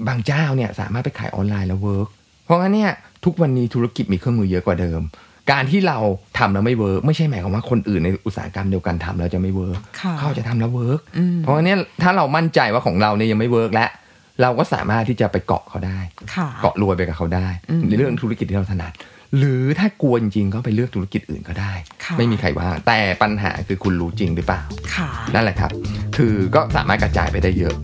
[0.08, 2.08] บางเจ้าเนี่ยสามารถไปขายออนไลน์แล้วเวิร์ก
[2.46, 2.92] เพราะงั้นเนี่ย
[3.26, 5.02] ทุกวันนี้ธุรกิจมีเครื่องมือเยอะกว่าเดิม
[5.52, 5.98] การที่เรา
[6.38, 13.90] ทำแล้วไม่เวิร์กไม่ใช่หมายความว่าคนอื่นในอุตสาหกรรมเดียวกันทำแล้วจะไม่เวิร์กค่ะเขาอาจจะทำแล้วเวิร์กอืมเพราะฉะนั้นถ้าเรามั่นใจว่าของเราเนี่ยยังไม่เวิร์กแล้ว
[14.42, 16.00] เราก็สามารถที่จะไปเกาะเขาได้
[16.36, 18.94] ค่ะเกาะรวยไปกับเขาได้อืมในเรื่องธุรกิจที่เราถนัด
[19.38, 21.74] หรือถ้ากลัวจริงๆก็ไปเลือกธุรกิจอื่นก็ได้
[22.04, 24.62] ค่ะไม่มีใครว่า แต่ปัญหาคือคุณรู้จริงหรือเปล่า
[24.96, 25.72] ค่ะนั่นแหละครับ
[26.18, 27.76] คือก็สามารถกระจายไปได้เยอะ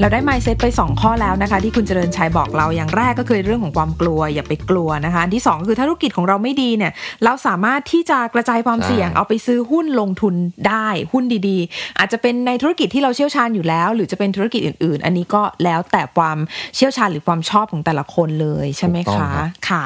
[0.00, 6.92] เราได้ mindset ไป 2 ข้อแล้วนะคะ ที่คุณเจริญชัยบอกเราอย่างแรกก็คือเรื่องของความกลัว อย่าไปกลัวนะคะอันที่ 2 คือถ้าธุรกิจของเราไม่ดีเนี่ย
[7.24, 10.34] เราสามารถที่จะกระจายความใช่เสี่ยงเอาไปซื้อหุ้นลงทุน
[10.68, 16.38] ได้หุ้นดีๆ อาจจะเป็นในธุรกิจที่เราเชี่ยวชาญอยู่แล้ว หรือจะเป็นธุรกิจอื่น ๆ อันนี้ก็แล้วแต่ความ
[16.76, 19.84] เชี่ยวชาญหรือความชอบของแต่ละคนเลยใช่ไหมถูกต้องคะครับค่ะ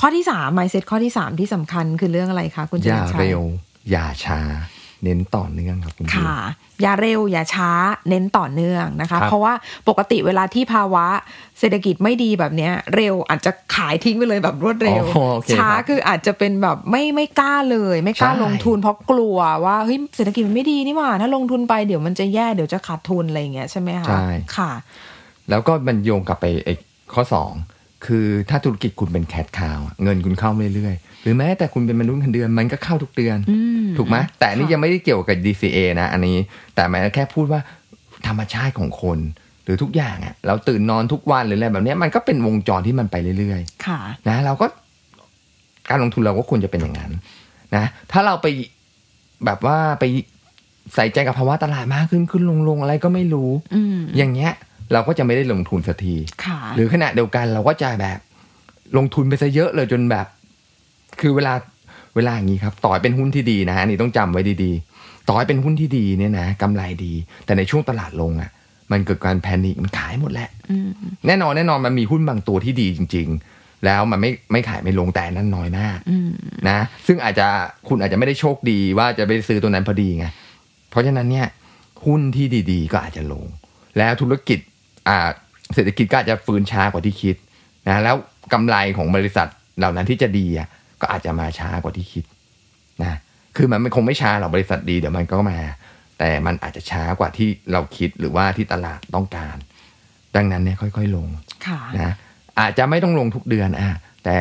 [0.00, 3.42] ข้อที่3 mindset ข้อที่ 3 ที่สำคัญคือเรื่องอะไรคะคุณเจอริย่าญชัยเร็ว
[3.90, 4.40] อย่าช้า
[5.04, 6.38] เน้นต่อเนื่องครับคุณพี่ค่ะ
[6.82, 7.70] อย่าเร็วอย่าช้า
[8.08, 9.54] เน้นต่อเนื่องนะคะครับเพราะว่า
[9.88, 11.06] ปกติเวลาที่ภาวะ
[11.58, 24.26] เศรษฐกิจไม่ดีแบบเนี้ย เร็วอาจจะขายทิ้งไปเลยแบบรวดเร็วอ๋อโอเคช้าครับคืออาจจะเป็นแบบไม่ไม่กล้าเลย ไม่กล้าใช่ลงทุน เพราะกลัวว่าเฮ้ยเศรษฐกิจมันไม่ดีนี่หว่า ถ้าลงทุนไปเดี๋ยวมันจะแย่เดี๋ยวจะขาดทุนอะไรอย่างเงี้ยใช่ไหมคะใช่
[24.56, 24.70] ค่ะ
[25.50, 26.74] แล้วก็มันโยงกลับไปไอ้
[27.14, 27.52] ข้อสอง
[28.06, 36.36] คือถ้าธุรกิจคุณเป็นแคทคาว เงินคุณเข้าเรื่อยๆ หรือแม้แต่คุณเป็นมนุษย์เงินเดือนมันก็เข้าทุกเดือนอืม ถูกไหมแต่อันนี้ค่ะยังไม่ได้เกี่ยวกับ DCA นะ อันนี้
[36.74, 37.60] แต่หมายแค่พูดว่า
[38.26, 39.18] ธรรมชาติของคน
[39.64, 44.66] หรือทุกอย่างอะเราตื่นนอนทุกวันหรืออะไรแบบเนี้ยมันก็เป็นวงจรที่มันไปเรื่อยๆค่ะนะเราก็
[45.90, 47.12] การลงทุนเราก็ควรจะเป็นอย่างนั้น
[47.76, 48.46] นะ ถ้าเราไป
[49.44, 50.04] แบบว่าไป
[50.94, 54.52] ใส่ใจกับภาวะตลาดมากขึ้นขึ้นลงลงอะไรก็ไม่รู้อืมอย่างเงี้ย
[54.92, 56.14] เราก็จะไม่ได้ลงทุนสักที
[56.44, 58.18] ค่ะหรือขณะเดียวกันเราก็จะแบบ
[58.96, 60.26] ลงทุนไปซะเยอะเลยจนแบบ
[61.20, 61.54] คือเวลา
[62.18, 67.12] เวลาอย่างนี้ครับต่อยเป็นหุ้นที่ดีนะอันนี่ต้องจำไว้ดีๆ ต่อยเป็นหุ้นที่ดีเนี่ยนะกำไรดี
[67.44, 68.50] แต่ในช่วงตลาดลงอะ
[68.92, 70.90] มันเกิดการแพนิคมันขายหมดแหละอืม
[71.26, 76.30] แน่นอนแน่นอนมันมีหุ้นบางตัวที่ดีจริง ๆ แล้วมันไม่ไม่ขายไม่ลงแต่นั่นน้อยมากอืม
[76.68, 77.46] นะซึ่งอาจจะ
[77.88, 80.26] คุณอาจจะไม่ได้โชคดีว่าจะไปซื้อตัวนั้นพอดีไง
[80.90, 81.46] เพราะฉะนั้นเนี่ย
[82.06, 83.44] หุ้นที่ดีๆ ก็อาจจะลง
[83.98, 84.58] แล้วธุรกิจ
[85.08, 85.28] อ่า
[85.74, 87.36] เศรษฐกิจก็อาจจะฟื้นช้ากว่าที่คิด
[87.88, 88.16] นะแล้ว
[88.52, 90.68] กำไรของบริษัทเหล่านั้นที่จะดีอะ
[91.00, 92.24] ก็อาจจะมาช้ากว่าที่คิด
[93.02, 93.14] นะ
[93.56, 95.58] คือมันไม่คงไม่ช้าหรอกบริษัทดีเดี๋ยวมันก็มา
[96.18, 99.56] แต่มันอาจจะช้ากว่าที่เราคิดหรือว่าที่ตลาดต้องการ
[100.36, 101.28] ดังนั้นเนี่ยค่อย ๆ ลง
[101.66, 102.12] ค่ะนะ
[102.60, 103.90] อาจจะไม่ต้องลงทุกเดือนอะ
[104.24, 104.36] แต่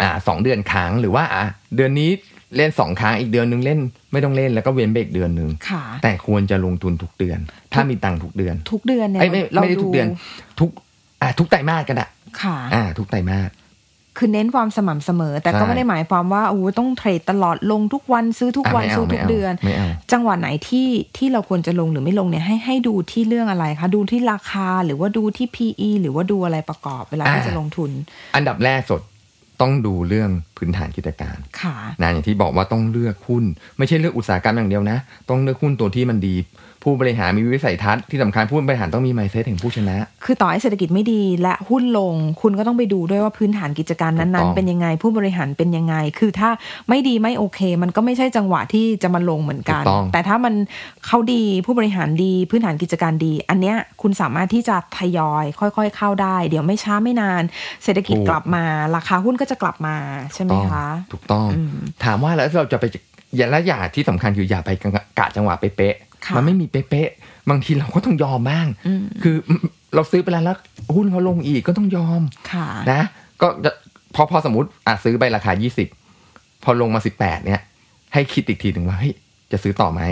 [0.00, 1.44] อ่าสองเดือนครั้งหรือว่าอะ
[1.76, 2.10] เดือนนี้
[2.56, 3.80] เล่นสองครั้งอีกเดือนหนึงเล่น
[4.12, 7.38] ไม่ต้องเล่นแล้วก็เว้นไปอีกเดือนหนึ่งค่ะแต่ควรจะลงทุนทุกเดือน
[7.72, 10.08] ถ้ามีตังค์ทุกเดือน ทุกเดือนเนี่ยเอ้ยไม่ไม่ได้ทุกเดือน
[10.60, 10.70] ทุก
[11.22, 12.06] อ่าทุกไตรมาสก็ได้
[12.42, 13.50] ค่ะอ่า ทุกไตรมาส
[14.18, 27.90] คือเน้นความสม่ำเสมอ แต่ก็ใช่ไม่ได้หมายความว่าโอ้โหต้องเทรดตลอดลงทุกวันซื้อทุกวันอะไม่เอาซื้อทุกไม่เอาเดือนไม่เอาจังหวะไหนที่ที่เราควรจะลงหรือไม่ลงเนี่ยให้ให้ดูที่เรื่องอะไรคะดูที่ราคาหรือว่าดูที่ PE หรือว่าดูอะไรประกอบเวลาที่อ่าจะลงทุน
[28.34, 29.02] อันดับแรกสด
[29.60, 33.44] ต้องดูเรื่องพื้นฐานกิจการค่ะนะอย่างที่บอกว่าต้องเลือกหุ้น
[33.78, 34.98] ไม่ใช่เลือกอุตสาหกรรมอย่างเดียวนะ
[35.30, 36.34] ต้องเลือกหุ้นตัวที่มันดี
[36.88, 46.50] ผู้บริหารมีวิสัยทัศน์ที่สำคัญผู้บริหารต้องมีไมเซ็ตแห่งผู้ชนะ คือต่อให้เศรษฐกิจไม่ดีและหุ้นลง คุณก็ต้องไปดูด้วยว่าพื้นฐานกิจการถูกต้นั้อนงๆเป็นยังไงผู้บริหารเป็นยังไง คือถ้า
[46.88, 50.54] ไม่ดีไม่โอเค มันก็ไม่ใช่จังหวะที่จะมาลงเหมือนกันถูกต้องแต่ถ้ามัน
[51.06, 57.42] เขาดีผู้บริหารดี พื้นฐานกิจการดี อันเนี้ยคุณสามารถที่จะทยอยค่อย ๆ เข้าได้ เดี๋ยวไม่ช้าไม่นาน
[57.84, 58.64] เศรษฐกิจกลับมา
[58.96, 59.96] ราคาหุ้นก็จะกลับมา
[60.34, 62.86] ใช่ไหมต้องคะ ถูกต้องอืมถามว่าแล้วเราจะไป
[63.36, 64.70] อย่าและอย่าที่สำคัญคืออย่าไป
[65.18, 66.05] กะจังหวะเป๊ะค่ะๆ
[66.36, 69.36] มันไม่มีเป๊ะๆบางทีเราก็ต้องยอมบ้างอืมคือ
[69.94, 70.58] เราซื้อไปแล้วแล้ว
[70.94, 73.02] หุ้นเขาลงอีกก็ต้องยอมค่ะนะ
[73.40, 73.70] ก็จะ
[74.14, 75.52] พอพอสมมติอะซื้อไปราคา
[76.08, 77.60] 20พอลงมา18เนี่ย
[78.14, 79.14] ให้คิดอีกทีหนึ่งว่าเฮ้ย
[79.52, 80.02] จะซื้อต่อไหม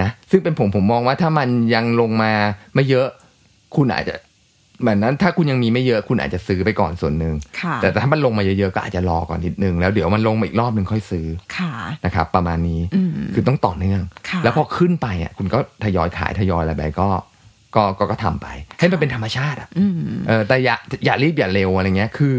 [0.00, 2.32] นะซึ่งเป็นผมผมมองว่าถ้ามันยังลงมา
[2.74, 3.06] ไม่เยอะ
[3.76, 4.14] คุณอาจจะ
[4.80, 11.72] เหมือนนั้นถ้าคุณยังมีไม่เยอะคุณอาจจะซื้อไปก่อนส่วนหนึ่งค่ะแต่ถ้ามันลงมาเยอะๆก็อาจจะรอก่อนนิดนึงแล้วเดี๋ยวมันลงมาอีกรอบหนึ่งค่อยซื้อค่ะ
[12.04, 17.08] นะครับ ประมาณนี้อืมคือต้องต่อเนื่องค่ะแล้วพอขึ้นไปอะคุณก็ทยอยขายทยอยอะไรไปก็
[17.76, 18.46] ก็ก็ก็ทำไป
[18.78, 19.92] ให้มันเป็นธรรมชาติอะอืม
[20.28, 22.34] เออแต่อย่าอย่ารีบอย่าเร็วอะไรเงี้ย คือ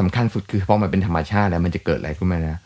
[0.00, 2.58] สำคัญสุดคือพอมันเป็นธรรมชาติแล้วมันจะเกิดอะไรขึ้นมานะ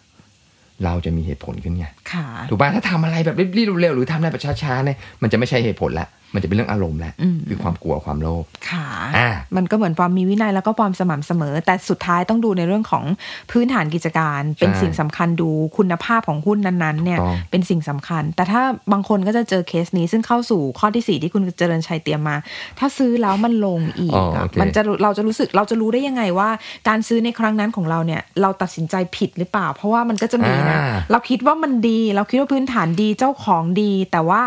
[0.85, 8.86] เราจะมีเหตุผลขึ้นไงค่ะถูกป่ะถ้าทำอะไรแบบรีบๆเร็วๆหรือทำอะไรแบบช้าๆเนี่ยมันจะไม่ใช่เหตุผลละ มันจะเป็นเรื่องอารมณ์ละอืมคือความกลัวความโลภค่ะ
[9.16, 13.04] อ่ามันก็เหมือนความมีวินัยแล้วก็ความสม่ำเสมอ แต่สุดท้ายต้องดูในเรื่องของ
[13.50, 18.62] พื้นฐานกิจการ เป็นสิ่งสำคัญดูคุณภาพของหุ้นนั้นๆเนี่ยถูกต้องเป็นสิ่งสำคัญ แต่ถ้า
[18.92, 22.36] บางคนก็จะเจอเคสนี้ซึ่งเข้าสู่ข้อที่สี่ที่คุณเจริญชัยเตรียมมา
[22.78, 26.48] ถ้าซื้อแล้วมันลงอีกอ๋ออะโอเคมันจะเราจะรู้สึกเราจะรู้ได้ยังไงว่า
[26.88, 34.42] การซื้อในครั้งนั้นของเราเนี่ยเราตัดสินใจผิดหรือเปล่า เพราะว่ามันก็จะมีนะอ่าเราคิดว่ามันดี เราคิดว่าพื้นฐานดีเจ้าของดี แต่ว่า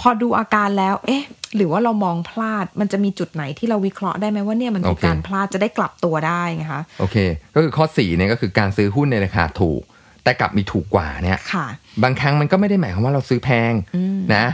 [0.00, 7.16] พอดูอาการแล้วเอ๊ะะ หรือว่าเรามองพลาดมันจะมีจุดไหนที่เราวิเคราะห์ได้ไหมว่าเนี่ยมันคือโอเคการพลาดจะได้กลับตัวได้ไงคะโอเค
[7.54, 9.82] ก็คือข้อ4เนี่ยก็คือการซื้อหุ้นในราคาถูก
[10.24, 11.66] แต่กลับมีถูกกว่าเนี่ยค่ะ
[12.02, 14.44] บางครั้งมันก็ไม่ได้หมายความว่าเราซื้อแพงอืมนะ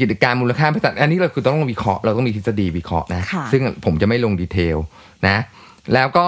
[0.00, 4.76] กิจการมูลค่าบริษัทอันนี้เราคือต้องวิเคราะห์เราต้องมีทฤษฎีวิเคราะห์นะค่ะซึ่งผมจะไม่ลงดีเทล
[5.28, 5.36] นะ
[5.94, 6.26] แล้วก็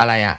[0.00, 0.36] อะไรอะ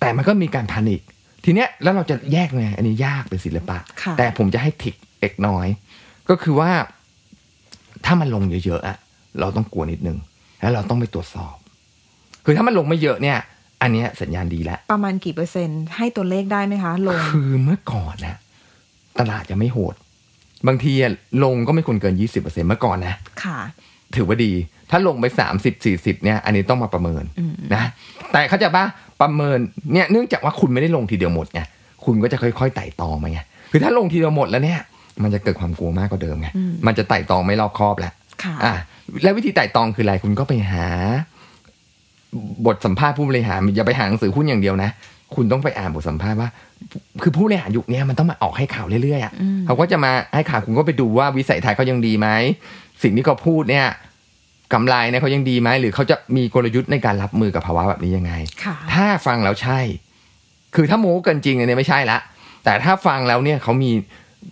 [0.00, 1.00] แต่มันก็มีการพานิค
[1.44, 5.66] ทีเนี้ยแล้วเราจะแยกไงอันนี้ยากเป็นศิลปะค่ะแต่ผมจะให้ทิกเล็กน้อย
[6.28, 6.70] ก็คือว่า
[8.04, 8.96] ถ้ามันลงเยอะๆอะ
[9.40, 10.18] เราต้องกลัวนิดนึง
[10.60, 11.54] แล้วเราต้องไปตรวจสอบ
[12.44, 13.38] คือถ้ามันลงไม่เยอะเนี่ย
[13.82, 18.38] อันเนี้ยสัญญาณดีแล้ว ประมาณกี่เปอร์เซ็นต์ ให้ตัวเลขได้ไหมคะ ลง คือเมื่อก่อนนะ
[19.18, 19.94] ตลาดจะไม่โหด
[20.66, 21.12] บางทีอะ
[21.44, 23.14] ลงก็ไม่ควรเกินยี่สิบเปอร์เซ็นเมื่อก่อนนะ
[23.44, 23.58] ค่ะ
[24.16, 24.52] ถือว่าดี
[24.90, 27.84] ถ้าลงไปสามสิบสี่สิบเนี่ย อันนี้ต้องมาประเมินอืมนะ
[28.32, 28.84] แต่เขาใจะป่ะ
[29.20, 29.58] ประเมิน
[29.92, 31.60] เนี่ยเนื่องจากว่าคุณไม่ได้ลงทีเดียวหมดไง
[32.04, 33.40] คุณก็จะค่อยๆไต่ตองมาไง
[33.70, 34.80] คือถ้าลงทีเดียวหมดแล้วเนี่ย
[35.22, 36.48] มันจะเกิดความกลัวมากกว่าเดิมไง
[36.86, 38.74] มันจะไต่ตองไม่รอบคอบแล้วค่ะอะ
[39.22, 40.86] แล้ววิธีไต่ตองคืออะไรคุณก็ไปหา
[42.66, 44.90] บทสัมภาษณ์ผู้บริหารอย่าไปหาหนังสือหุ้นอย่างเดียวนะ
[45.34, 46.48] คุณต้องไปอ่านบทสัมภาษณ์ว่า
[47.22, 52.28] คือผู้บริหารยุคนี้มันต้องมาออกให้ข่าวเรื่อยๆอะอืมเขาก็จะมาให้ข่าวคุณก็ไปดูว่าวิสัยทัศน์เขายังดีไหม
[53.02, 53.86] สิ่งที่เขาพูดเนี่ย
[54.72, 58.32] กำไรเนี่ยเขายังดีไหมหรือเขาจะมีกลยุทธ์ในการรับมือกับภาวะแบบนี้ยังไง
[58.64, 59.80] ค่ะถ้าฟังแล้วใช่
[60.74, 62.18] คือถ้าโม้เกินจริงอันเนี่ยไม่ใช่ละ
[62.64, 63.90] แต่ถ้าฟังแล้วเนี่ยเขามี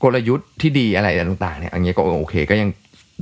[0.03, 2.69] กลยุทธ์ที่ดีอะไรต่างๆเนี่ยอันนี้ก็โอเคก็ยัง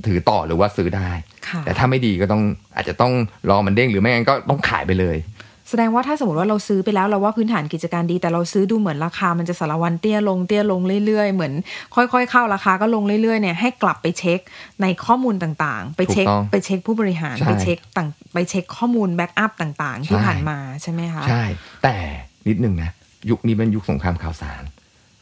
[0.06, 1.10] ถือต่อหรือว่าซื้อได้
[1.48, 2.42] ค่ะแต่ถ้าไม่ดีก็ต้อง
[2.76, 3.12] อาจจะต้อง
[3.50, 5.18] รอมันเด้งหรือไม่งั้นก็ต้องขายไปเลย
[5.68, 11.52] แสดงว่าถ้าสมมติว่าเราซื้อไปแล้วเราว่าพื้นฐานกิจการดี แต่เราซื้อดูเหมือนราคามันจะสาละวันเตี้ยลงเตี้ยลงเรื่อยๆ เหมือน
[11.94, 14.40] ค่อยๆ เข้าราคาก็ลงเรื่อยๆเนี่ยให้กลับไปเช็ค
[14.82, 21.44] ในข้อมูลต่างๆ ไปเช็คถูกต้องไปเช็คผู้บริหารใช่ไปเช็คต่างไปเช็คข้อมูล backup ต่างๆ ที่ใช่ผ่านมาใช่ไหมคะใช่
[21.82, 21.94] แต่
[22.48, 22.90] นิดนึงนะ
[23.30, 24.62] ยุคนี้เป็นยุคสงครามข่าวสาร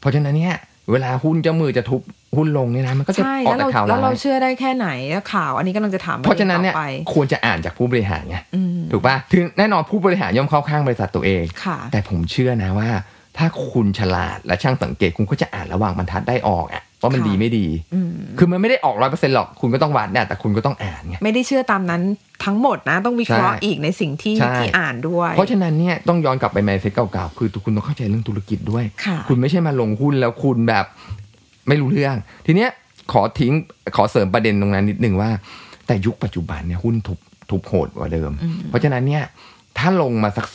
[0.00, 0.56] เพราะฉะนั้นเนี่ย
[0.92, 2.00] เวลาหุ้นเจ้ามือจะทุบ
[2.36, 4.88] หุ้นลงเนี่ยนะมันก็จะใช่ออกแล้วแต่เราข่าวแล้วเราร้ายเชื่อได้แค่ไหน
[5.34, 12.90] ข่าวอันนี้กำลังจะถามเพราะฉะนั้นเนี่ยต่อไปควรจะอ่านจากผู้บริหารไงอืมถูกป่ะถึงแน่นอนผู้บริหารย่อมเข้าข้างบริษัทตัวเองค่ะแต่ผมเชื่อนะว่า
[13.38, 22.02] ถ้าคุณฉลาดและช่างสังเกตคุณก็จะอ่านระหว่างบรรทัดได้ออกอะ ว่ามันค่ะดีไม่ดีอืมคือมันไม่ได้ออกร้อยเปอร์เซ็นต์หรอก คุณก็ต้องวัดเนี่ยแต่คุณก็ต้องอ่านไง ไม่ได้เชื่อตามนั้น
[22.44, 30.84] ทั้งหมดนะ ต้องวิเคราะห์ใช่อีกในสิ่งที่ใช่ที่อ่านด้วย เพราะฉะนั้นเนี่ยต้องย้อนกลับไปแมนเซ็ตเก่าๆ คือคุณต้องเข้าใจเรื่องธุรกิจด้วยค่ะคุณไม่ใช่มาลงหุ้นแล้วคุณแบบ
[31.68, 32.70] ไม่รู้เรื่อง ทีเนี้ย
[33.12, 33.52] ขอทิ้ง
[33.96, 35.30] ขอเสริมประเด็นตรงนั้นนิดนึงว่า
[35.86, 37.18] แต่ยุคปัจจุบันเนี่ยหุ้นทุบ
[37.50, 38.30] ทุบโหดกว่าเดิม
[38.68, 39.24] เพราะฉะนั้นเนี่ย
[39.78, 40.46] ถ้าลงมาสัก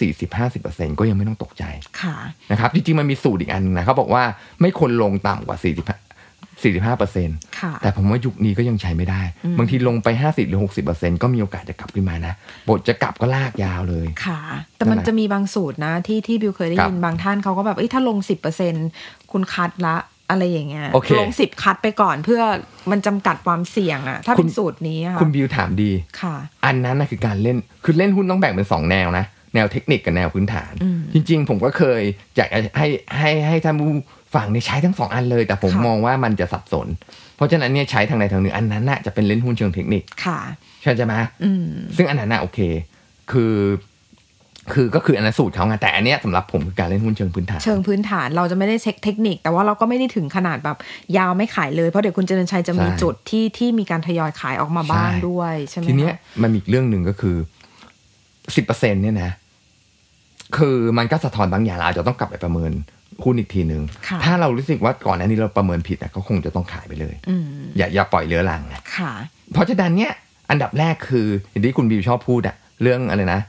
[0.46, 1.64] 40-50%ก็ยังไม่ต้องตกใจ
[2.02, 2.16] ค่ะ
[2.52, 4.24] นะครับ จริงๆ มันมีสูตรอีกอันนึงนะเขาบอกว่า
[4.62, 5.58] ไม่ควรลงต่ำกว่า
[6.64, 12.34] 45 45เปอร์เซ็นต์ค่ะแต่ผมว่ายุคนี้ก็ยังใช้ไม่ได้อืมบางทีลงไป 50 หรือ 60เปอร์เซ็นต์ก็มีโอกาสจะกลับขึ้นมานะ
[12.70, 14.40] บทจะกลับก็ลากยาวเลย ค่ะ
[14.78, 18.74] แต่มันนั่นแหละจะมีบางสูตรนะที่ที่บิวเคยได้ครับยินบางท่านเขาก็แบบเอ้ยถ้าลงสิบเปอร์เซ็น
[19.32, 19.96] คุณคัดละ
[20.30, 22.42] อะไรอย่างเงี้ยโอเคลงสิบคัดไปก่อนเพื่อ
[22.92, 32.02] มันจำกัดความเสี่ยงอะถ้าคุเป็นณสูตรนี้อะค่ะคุณบิวถามดีค่ะ อันนั้นนะคือการเล่นคือเล่นหุ้นต้องแบ่งเป็นสองแนวนะ แนวเทคนิคกับแนวพื้นฐานอืมจริง ๆ ผมก็เคย
[32.38, 33.92] อยากจะให้ให้ให้ท่านผู้
[34.36, 36.88] ฟังเนี่ยใช้ทั้งสองอันเลย แต่ผมค่ะมองว่ามันจะสับสน
[37.36, 40.40] เพราะฉะนั้นเนี่ยใช้ทางใดทางหนึ่งอันนั้นน่ะจะเป็นเล่นหุ้นเชิงเทคนิคค่ะ
[40.82, 41.66] ใช่ไหมอืม
[41.96, 42.60] ซึ่งอันนั้นน่ะโอเค
[43.32, 43.56] คือ
[44.74, 50.78] คือก็คืออันนั้นสูตรเขาไงแต่อันเนี้ยสำหรับผมคือการเล่นหุ้นเชิงพื้นฐาน เชิงพื้นฐานเราจะไม่ได้เช็คเทคนิค แต่ว่าเราก็ไม่ได้ถึงขนาดแบบ
[51.18, 57.36] ยาวไม่ขายเลยเพราะเดี๋ยวคุณเจริญชัยจะมีใช่จุดที่ที่มีการทยอยขายออกมาบ้างใช่ด้วยใช่ไหมทีเนี้ยคะมันมีอีกเรื่องหนึ่งก็คือ
[58.56, 59.32] สิบเปอร์เซ็นเนี่ยนะ
[60.58, 62.72] คือมันก็สะท้อนบางอย่างเราอาจจะต้องกลับไปประเมิน
[63.24, 67.44] หุ้นอีกทีหนึ่งค่ะถ้าเรารู้สึกว่าก่อนหน้านี้เราประเมินผิดอะก็คงจะต้องขายไปเลยอืม
[67.78, 69.14] อย่าอย่าปล่อยเรือรังอะค่ะ
[69.54, 70.12] เพราะฉะนั้นเนี่ย
[70.50, 73.42] อันดับแรกคืออย่างที่คุณบิวชอบพูดอะเรื่องอะไรนะ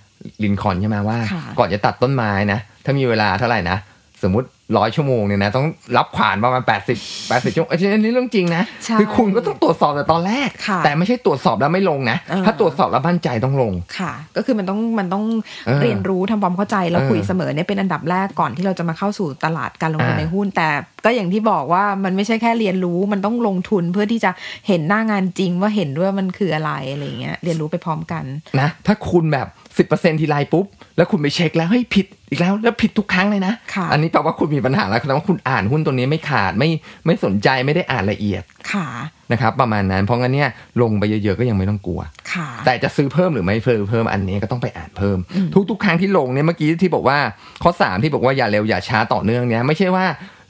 [0.42, 3.76] ลินคอล์นใช่ไหมว่าค่ะก่อนจะตัดต้นไม้นะ ถ้ามีเวลาเท่าไหร่นะ
[4.22, 4.46] สมมติ
[4.76, 6.98] ร้อยชั่วโมงเนี่ยนะต้องรับขวานประมาณแปดสิบ
[7.28, 15.24] แปดสิบชั่วโมงอันนี้เรื่องจริงนะใช่คือคุณก็ต้องตรวจสอบแต่ตอนแรกค่ะแต่ไม่ใช่ตรวจสอบแล้วไม่ลงนะเออถ้าตรวจสอบแล้วมั่นใจต้องลงค่ะ ก็คือมันต้องมันต้อง
[15.66, 20.68] เออเรียนรู้ทำความเข้าใจแล้วเออคุยเสมอเนี่ยเป็นอันดับแรกก่อนที่เราจะมาเข้าสู่ตลาดการลงทุนอ่าในหุ้น แต่
[21.04, 24.30] ก็อย่างที่บอกว่ามันไม่ใช่แค่เรียนรู้มันต้องลงทุนเพื่อที่จะ
[24.68, 28.24] เห็นหน้างานจริงว่าเห็นด้วยว่ามันคืออะไรอะไรอย่างเงี้ยเรียนรู้ไปพร้อมกัน
[28.60, 29.48] นะ ถ้าคุณแบบ
[29.78, 36.68] สิบเปอร์เซ็นทีไรปุ๊บ แล้วคุณไปเช็คแล้วเฮ้ยผิดอีกแล้วแล้วผิดทุกครั้งเลยนะค่ะอันนี้แปลว่าคุณมีปัญหาแล้วแสดงว่าคุณอ่านหุ้นตัวนี้ไม่ขาดไม่
[37.06, 38.86] ไม่สนใจไม่ได้อ่านละเอียดค่ะ
[39.32, 40.50] นะครับประมาณนั้นเพราะงั้นเนี่ย
[40.82, 42.00] ลงไปเยอะๆก็ยังไม่ต้องกลัว
[42.32, 47.18] ค่ะแต่จะซื้อเพิ่มหรือไม่ซื้อเพิ่มอันนี้ก็ต้องไปอ่านเพิ่มอืมทุกๆ ครั้งที่ลงเนี่ยเมื่อกี้ที่บอกว่า
[47.62, 50.06] ข้อสามที่บอกว่าอย่าเร็วอย่าช้าต่อเนื่องเนี่ยไม่ใช่ว่า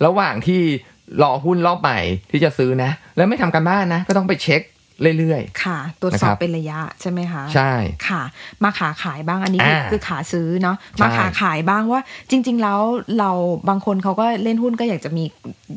[0.06, 0.60] ระหว่างที่
[1.22, 4.62] รอหุ้นรอบใหม่ที่จะซื้อนะ แล้วไม่ทำการบ้านนะ ก็ต้องไปเช็ค
[5.18, 7.72] เรื่อยค่ะ ตรวจนะสคอรับบเป็นระยะใช่ไหมคะๆใช่
[8.08, 8.22] ค่ะ
[8.64, 12.80] มาขาขายบ้างอันนี้คืออ่าคือขาซื้อเนาะใช่มาขาขายบ้างว่าจริง ๆ แล้ว
[13.18, 13.30] เรา
[13.68, 15.24] บางคนเขาก็เล่นหุ้นก็อยากจะมี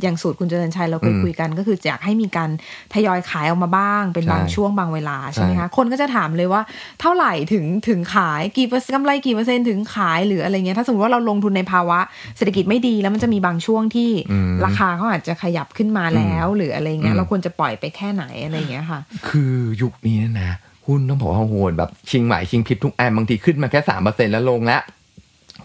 [0.01, 2.49] อย่างสูตรคุณเจริญชัยเราเคยคุยกัน ก็คืออยากให้มีการ
[2.93, 6.61] ทยอยขายออกมาบ้างเป็นบางช่วงบางเวลาใช่ไหมคะ คนก็จะถามเลยว่า
[7.01, 11.99] เท่าไหร่ถึงถึงขายกี่เปอร์เซ็นต์กำไรกี่เปอร์เซ็นต์ถึงขายหรืออะไรเงี้ย ถ้าสมมติว่าเราลงทุนในภาวะ
[12.37, 24.81] เศรษฐกิจไม่ดีแล้วมันจะมีบางช่วงที่อืมราคาเขาอาจจะขยับขึ้นมาแล้ว หรืออะไรเงี้ย อืมเราควรจะปล่อยไปแค่ไหนอะไรเงี้ยค่ะคือยุคนี้นะหุ้นต้องบอกว่าโหดแบบชิงไหวชิงพริบทุกวันบางทีขึ้นมาแค่สามเปอร์เซ็นต์แล้วลงแล้ว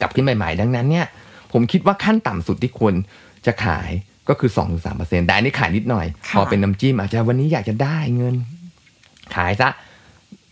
[0.01, 1.07] กลับขึ้นใหม่ๆดังนั้นเนี่ย
[1.53, 2.95] ผมคิดว่าขั้นต่ำสุดที่ควร
[3.47, 3.91] จะขาย
[4.29, 8.35] ก็คือสองถึงสามเปอร์เซ็นต์แต่อันนี้ขายนิดหน่อยค่ะพอเป็นน้ำจิ้มอาจจะวันนี้อยากจะได้เงิน
[9.37, 9.69] ขายซะ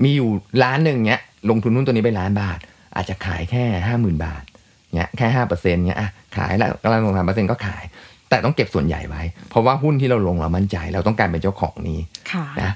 [0.02, 0.30] มีอยู่
[0.62, 2.58] ล้านหนึ่งเนี้ย ลงทุนหุ้นตัวนี้ไปล้านบาท
[2.96, 4.42] อาจจะขายแค่ห้าหมื่นบาท
[4.96, 7.84] เนี้ยแค่ห้าเปอร์เซ็นเนี้ยอะขายแล้วกำลังลงสามเปอร์เซ็นก็ขาย
[8.30, 11.98] แต่ต้องเก็บส่วนใหญ่ไว้ เพราะว่าหุ้นที่เราลงเรามั่นใจ เราต้องการเป็นเจ้าของนี้
[12.32, 12.72] ค่ะนะ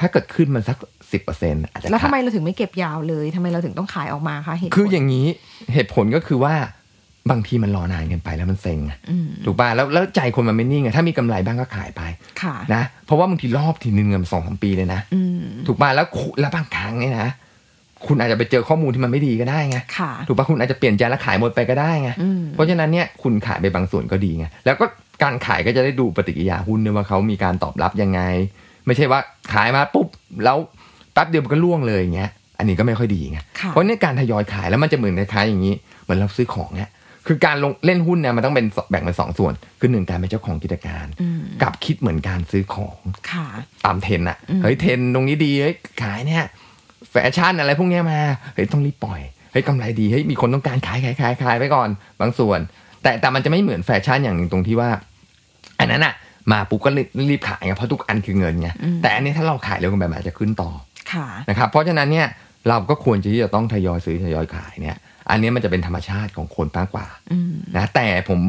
[0.00, 0.76] ถ้าเกิดขึ้นมันสัก
[1.12, 5.26] สิบเปอร์เซ็นอาจจะแล้วทำไมขายเราถึงไม่เก็บยาวเลยทำไมเราถึงต้องขายออกมาคะเหตุผลคืออย่างนี้
[5.74, 6.54] เหตุผลก็คือว่า
[7.30, 12.02] บางทีมันรอนานเกินไปแล้วมันเซ็งอะอืมถูกป่ะแล้วแล้วใจคนมันไม่นิ่งอะถ้ามีกำไรบ้างก็ขายไป
[12.42, 17.28] ค่ะนะเพราะว่าบางทีรอบทีนึงเงินสองสามปีเลยนะอืมถูกป่ะแล้วคุแล้วบางครั้งเนี่ยนะ
[18.06, 24.84] คุณอาจจะไปเจอข้อมูลที่มันไม่ดีก็ได้ไงค่ะถูกป่ะคุณอาจจะเปลี่ยนใจแล้วขายหมดไปก็ได้ไงอืมเพราะฉะนั้นเนี่ยคุณขายไปบางส่วนก็ดีไงแล้วก็
[25.22, 28.20] การขายก็จะได้ดูปฏิกิริยาหุ้นด้วยว่าเขามีการตอบรับยังไง
[28.86, 29.20] ไม่ใช่ว่า
[29.52, 30.06] ขายมาปุ๊บ
[30.44, 30.58] แล้ว
[31.12, 36.90] แป๊บเดียวมันก็ล่วงเลยอย่างเงี้ยอันนี้ก็ไม่ค่อยดีไงค่ะเพราะเนี่ยการทยอยขายแล้วมันจะเหมือนคล้ายๆอย่างนี้ เหมือนเราซื้อของเนี่ย
[37.26, 42.98] คือการลงเล่นหุ้นเนี่ยมันต้องเป็นแบ่งเป็นสองส่วน คือหนึ่งการเป็นเจ้าของกิจการอืมกับคิดเหมือนการซื้อของ
[43.30, 43.46] ค่ะ
[43.84, 46.44] ตามเทรนด์อะอืมเฮ้ยเทรนด์ตรงนี้ดีเฮ้ยขายเนี่ย
[47.10, 48.20] แฟชั่นอะไรพวกเนี้ยมา
[48.54, 49.20] เฮ้ยต้องรีบปล่อย
[49.52, 51.88] เฮ้ยกำไรดีเฮ้ยมีคนต้องการขายขายขายขายไปก่อน
[52.20, 52.60] บางส่วน
[53.02, 54.90] แต่แต่มันจะไม่เหมือนแฟชั่นอย่างหนึ่งตรงที่ว่า
[55.80, 56.14] อันนั้นอะ
[56.52, 58.68] มาปุ๊บก็รีบรีบขายไงเพราะทุกอันคือเงินไง
[59.02, 60.70] แต่อันนี้ถ้าเราขายเร็วกันแบบอาจจะขึ้นต่อ
[61.12, 62.26] ค่ะนะครับเพราะฉะนั้นเนี่ย
[62.68, 64.96] เราก็ควรที่จะต้องทยอยซื้อทยอยขายเนี่ย
[65.30, 68.40] อันนี้มันจะเป็นธรรมชาติของคนมากกว่าอืมนะแต่ผม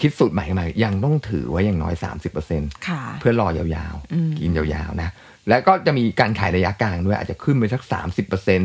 [0.00, 1.94] คิดสูตรใหม่มายังต้องถือไว้อย่างน้อย
[2.40, 5.10] 30%ค่ะเพื่อรอยาวอืมๆกินยาวๆนะ
[5.48, 7.92] แล้วก็จะมีการขายระยะกลางด้วยอาจจะขึ้นไปสัก 30%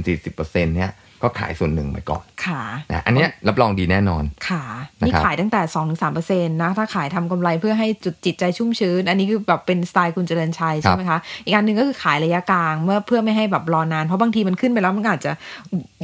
[0.07, 0.91] 40%เนี่ย
[1.23, 4.63] ก็ขายส่วนหนึ่งไปก่อนค่ะนะอันเนี้ยรับรองดีแน่นอนค่ะ
[5.01, 15.31] นะครับนี่ขายตั้งแต่2อถึงสเปอร์เซ็นต์นะ ถ้าขายทำกำไรเพื่อให้จุดจิตใจชุ่มชื้น อันนี้คือแบบเป็นสไตล์คุณเจริญชัยใช่ไหมคะ อีกอันหนึ่งก็คือขายระยะกลางเมื่อเพื่อไม่ให้แบบรอนาน เพราะบางทีมันขึ้นไปแล้วมันอาจจะ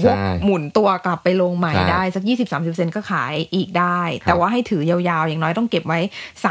[0.05, 2.23] วกใช่หมุนตัวกลับไปลงใหม่ใช่ได้สัก
[2.59, 5.99] 20-30%ก็ขายอีกได้ครับแต่ว่าให้ถือยาวๆ อย่างน้อยต้องเก็บไว้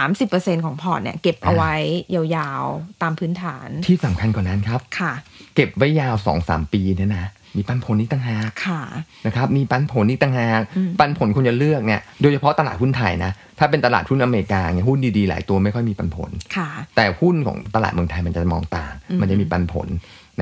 [0.07, 1.75] 30%ของพอร์ตเนี่ยเก็บเอาไว้
[2.15, 5.13] ยาวๆตามพื้นฐานที่สำคัญกว่านั้นครับค่ะ
[5.59, 8.81] เก็บไว้ยาว2-3ปีเนี่ยนะมีปันผลนี้ต่างหากค่ะ
[9.27, 19.89] นะครับมีปันผลนี่ต่างหากอืมปันผลคุณจะเลือกเนี่ยโดยเฉพาะตลาดหุ้นไทยนะถ้าเป็นตลาดหุ้นอเมริกาเนี่ยหุ้นดีๆหลายตัวไม่ค่อยมีปันผลค่ะแต่หุ้นของตลาดเมืองไทยมันจะมองต่างอืมมันจะมีปันผล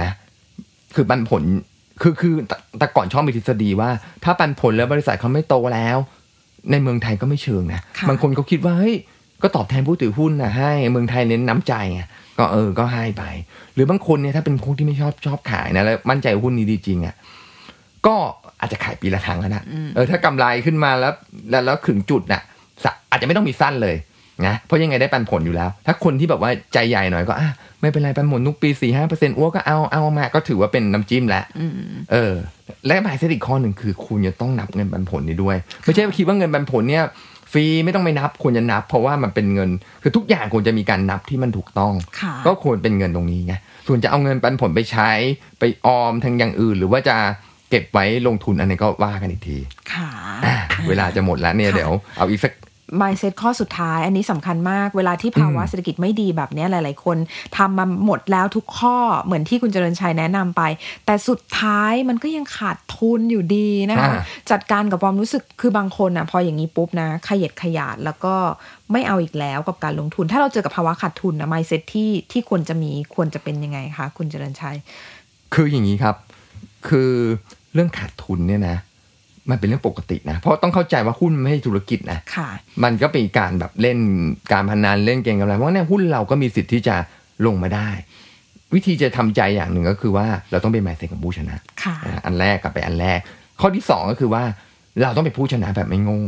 [0.01, 0.11] นะ
[0.95, 1.43] คือปันผล
[2.03, 3.91] คือคือแต่แต่ก่อนชอบมีทฤษฎีว่า
[4.25, 5.97] ถ้าปันผลแล้วบริษัทเขาไม่โตแล้ว
[6.71, 8.97] ในเมืองไทยก็ไม่เชิงนะค่ะบางคนเขาคิดว่าเฮ้ย
[9.43, 12.03] ก็ตอบแทนผู้ถือหุ้นนะให้เมืองไทยเน้นน้ำใจไง
[12.39, 13.25] ก็เออก็ให้ไป
[13.75, 17.15] หรือบางคนเนี่ยถ้าเป็นคนที่ไม่ชอบชอบขายนะแล้วมั่นใจว่าหุ้นนี้ดีจริงอะ
[18.07, 18.15] ก็
[18.61, 21.13] อาจจะขายปีละครั้งก็ได้อืมเออถ้ากำไรขึ้นมาแล้ว
[21.51, 22.43] แล้วแล้วถึงจุดน่ะ
[22.85, 23.97] สะอาจจะไม่ต้องมีสั้นเลย
[24.47, 31.73] นะเพราะยังไงได้ปันผลอยู่แล้ว ถ้าคนที่แบบว่าใจใหญ่หน่อยก็อะไม่เป็นไรปันผลทุกปีสี่ห้าเปอร์เซ็นต์อ้วก็เอาเอามาก็ถือว่าเป็นน้ำจิ้มแล้วอืม
[32.13, 32.35] เออ
[32.87, 37.05] และหมายเสอีกข้อหนึ่งคือ คุณจะต้องนับเงินปันผลนี้ด้วย ไม่ใช่ว่าคิดว่าเงินปันผลเนี่ย
[37.36, 39.71] ฟ รีไม่ต้องไปนับควรจะนับ เพราะว่ามันเป็นเงิน
[40.03, 43.55] คือทุกอย่างควรจะมีการนับที่มันถูกต้องค่ะก็ควรเป็นเงินตรงนี้ไง
[43.87, 45.11] ส่วนจะเอาเงินปันผลไปใช้
[45.59, 47.17] ไปออมทางอย่างอื่น หรือว่าจะ
[47.71, 49.57] เก็บไว้ลงทุนอันนี้ก็ว่ากันอีกที
[49.93, 50.09] ค่ะ
[50.47, 50.57] อะ
[50.89, 52.53] เวลาจะหมดแล้วเนี่ยค่ะเดี๋ยวเอาอีกสัก
[53.01, 57.17] mindset ข้อสุดท้ายอันนี้สำคัญมากเวลาที่ภาวะอืมเศรษฐกิจไม่ดีแบบเนี้ยหลาย ๆ คน
[57.57, 60.63] ทำมาหมดแล้วทุกข้อเหมือนที่คุณเจริญชัยแนะนำไป
[61.07, 68.35] แต่สุดท้ายมันก็ยังขาดทุนอยู่ดีนะคะอ่าจัดการกับความรู้สึกคือบางคนอะพออย่างนี้ปุ๊บนะขยัดขยาดแล้วก็
[68.93, 74.77] ไม่เอาอีกแล้วกับการลงทุน ถ้าเราเจอกับภาวะขาดทุนนะ mindset ที่ที่ควรจะมีควรจะเป็นยังไงคะคุณเจริญชัย
[75.55, 76.17] คืออย่างนี้ครับ
[76.89, 77.13] คือ
[77.75, 78.77] เรื่องขาดทุนเนี่ยนะ
[79.51, 82.49] มันเป็นเรื่องปกตินะ เพราะต้องเข้าใจว่าหุ้นไม่ใช่ธุรกิจนะค่ะ
[82.83, 83.99] มันก็เป็นการแบบเล่น
[84.53, 86.97] การพนันเล่นเกมกำไรเพราะว่าเนี่ยหุ้นเราก็มีสิทธิ์ที่จะ
[87.47, 87.89] ลงมาได้
[88.75, 93.19] วิธีจะทำใจอย่างหนึ่งก็คือว่าเราต้องเป็นหมายเซ็นกับผู้ชนะค่ะนะอันแรกกลับไปอันแรก
[93.61, 94.43] ข้อที่สองก็คือว่า
[95.03, 96.21] เราต้องเป็นผู้ชนะแบบไม่โง่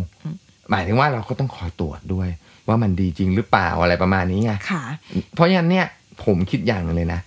[0.70, 2.28] หมายถึงว่าเราก็ต้องคอยตรวจด้วย
[2.68, 4.82] ว่ามันดีจริงหรือเปล่าอะไรประมาณนี้ไงค่ะ
[5.34, 5.86] เพราะฉะนั้นเนี่ย
[6.24, 7.20] ผมคิดอย่างหนึงเลยนะ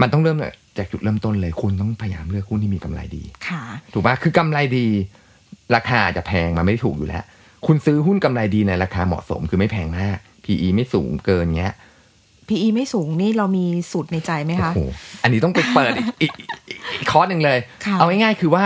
[0.00, 0.36] มันต้องเริ่ม
[0.78, 4.86] จากจุดเริ่มต้นเลยคุณต้องพยายามเลือกหุ้นที่มีกำไรดีค่ะ ถูกปะคือกำไรดี
[5.74, 7.24] ราคาอาจจะแพงมันไม่ได้ถูกอยู่แล้ว
[7.66, 11.74] คุณซื้อหุ้นกำไรดีในราคาเหมาะสมคือไม่แพงมาก PE ไม่สูงเกินเงี้ย
[12.48, 14.90] PE ไม่สูงนี่เรามีสูตรในใจไหมคะโอ้โห
[15.22, 18.64] อันนี้ต้องไปเปิดอีกอีกอีกอีกคอร์สหนึ่งเลยค่ะเอาง่ายๆคือว่า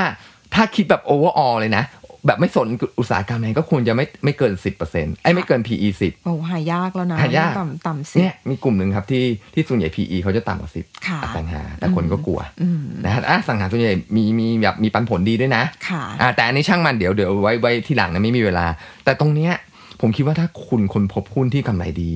[0.54, 1.84] ถ้าคิดแบบโอเวอร์ออเลยนะ
[2.26, 4.52] แบบไม่สนอุตสาหกรรมไหนก็ควรจะไม่ไม่เกิน
[4.88, 18.66] 10%ไอ้ยไม่เกิน PE 10โอ้หายากแล้วนะหายากต่ำต่ำสิเนี่ยมีกลุ่มหนึ่งครับที่ที่ส่วนใหญ่ PE เขาจะต่ำกว่า10ค่ะอสังหา แต่คนก็กลัวอืมนะฮะอะอสังหาส่วนใหญ่มีมีแบบมีปันผลดีด้วยนะค่ะอ่าแต่อันนี้ช่างมันเดี๋ยวเดี๋ยวไว้ไว้ที่หลังนะไม่มีเวลา
[19.04, 19.52] แต่ตรงเนี้ย
[20.00, 22.10] ผมคิดว่าถ้าคุณคนพบหุ้นที่กำไรดี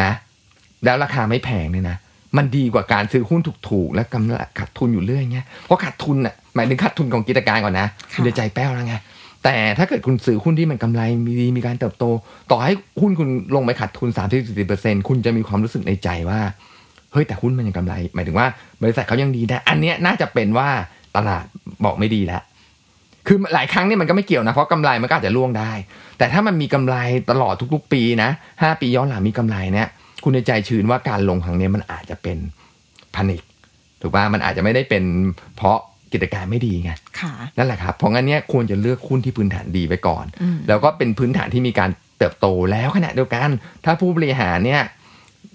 [0.00, 0.10] นะ
[0.84, 1.96] แล้วราคาไม่แพงเนี่ยนะ
[2.36, 8.96] มันดีกว่าการซื้อหุ้นถูกๆ และกำไรขาดทุนอยู่เรื่อยเงี้ยเพราะขาดทุนอะหมายถึงขาดทุนของกิจการก่อนนะค่ะคุณจะใจแป้วแล้วไง
[9.48, 12.04] แต่ถ้าเกิดคุณซื้อหุ้นที่มันกำไรมีดีมีการเติบโต
[12.50, 14.08] ต่อให้หุ้นคุณลงไปขาดทุน
[14.58, 16.40] 30-40%คุณจะมีความรู้สึกในใจว่า
[17.12, 18.46] เฮ้ยแต่หุ้นมันยังกำไร หมายถึงว่า
[18.82, 20.68] บริษัทเขายังดีนะอันเนี้ยน่าจะเป็นว่า
[21.16, 21.44] ตลาด
[21.84, 22.42] บอกไม่ดีแล้ว
[23.26, 25.72] คือหลายครั้งเนี่ยมันก็ไม่เกี่ยวนะ เพราะกำไรมันก็อาจจะล่วงได้
[26.18, 26.96] แต่ถ้ามันมีกำไร
[27.30, 28.30] ตลอดทุกๆ ปีนะ
[28.62, 29.88] ห้าปีย้อนหลังมีกำไรเนี่ย
[30.24, 32.38] คุณในใจชื้นว่าการลงครั้งเนี้ยมันอาจจะเป็น
[33.14, 33.42] พานิค
[34.00, 35.04] ถูกป่ะมันอาจจะไม่ได้เป็น
[35.56, 35.78] เพราะ
[36.12, 43.48] กิจการไม่ดีไงค่ะนั่นแหละครับเพราะงั้นเนี่ยควรจะเลือกหุ้นที่พื้นฐานดีไว้ก่อนอืมแล้วก็เป็นพื้นฐานที่มีการเติบโตแล้วขณะเดียวกัน
[43.84, 44.82] ถ้าผู้บริหารเนี่ย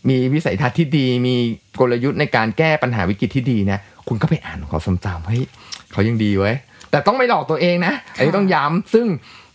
[0.09, 1.35] มีวิสัยทัศน์ที่ดี มี
[1.79, 5.43] กลยุทธ์ในการแก้ปัญหาวิกฤตที่ดีนะคุณก็ไปอ่านของเขาซ้ำๆเฮ้ย
[5.91, 6.55] เขายังดีเว้ย
[6.91, 9.05] แต่ต้องไม่หลอกตัวเองนะอันนี้ต้องย้ำซึ่ง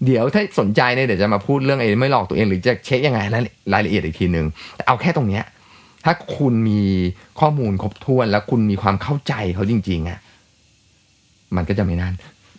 [0.05, 5.45] เดี๋ยวถ้าสนใจเนี่ยเดี๋ยวจะมาพูดเรื่องไอ้ไม่หลอกตัวเองหรือจะเช็คยังไงรายรายละเอียดอีกทีหนึ่งแต่เอาแค่ตรงเนี้ย
[6.05, 6.83] ถ้าคุณมี
[7.41, 10.19] ข้อมูลครบถ้วน แล้วคุณมีความเข้าใจเขาจริงๆอะ
[11.57, 12.15] มันก็จะไม่นั่น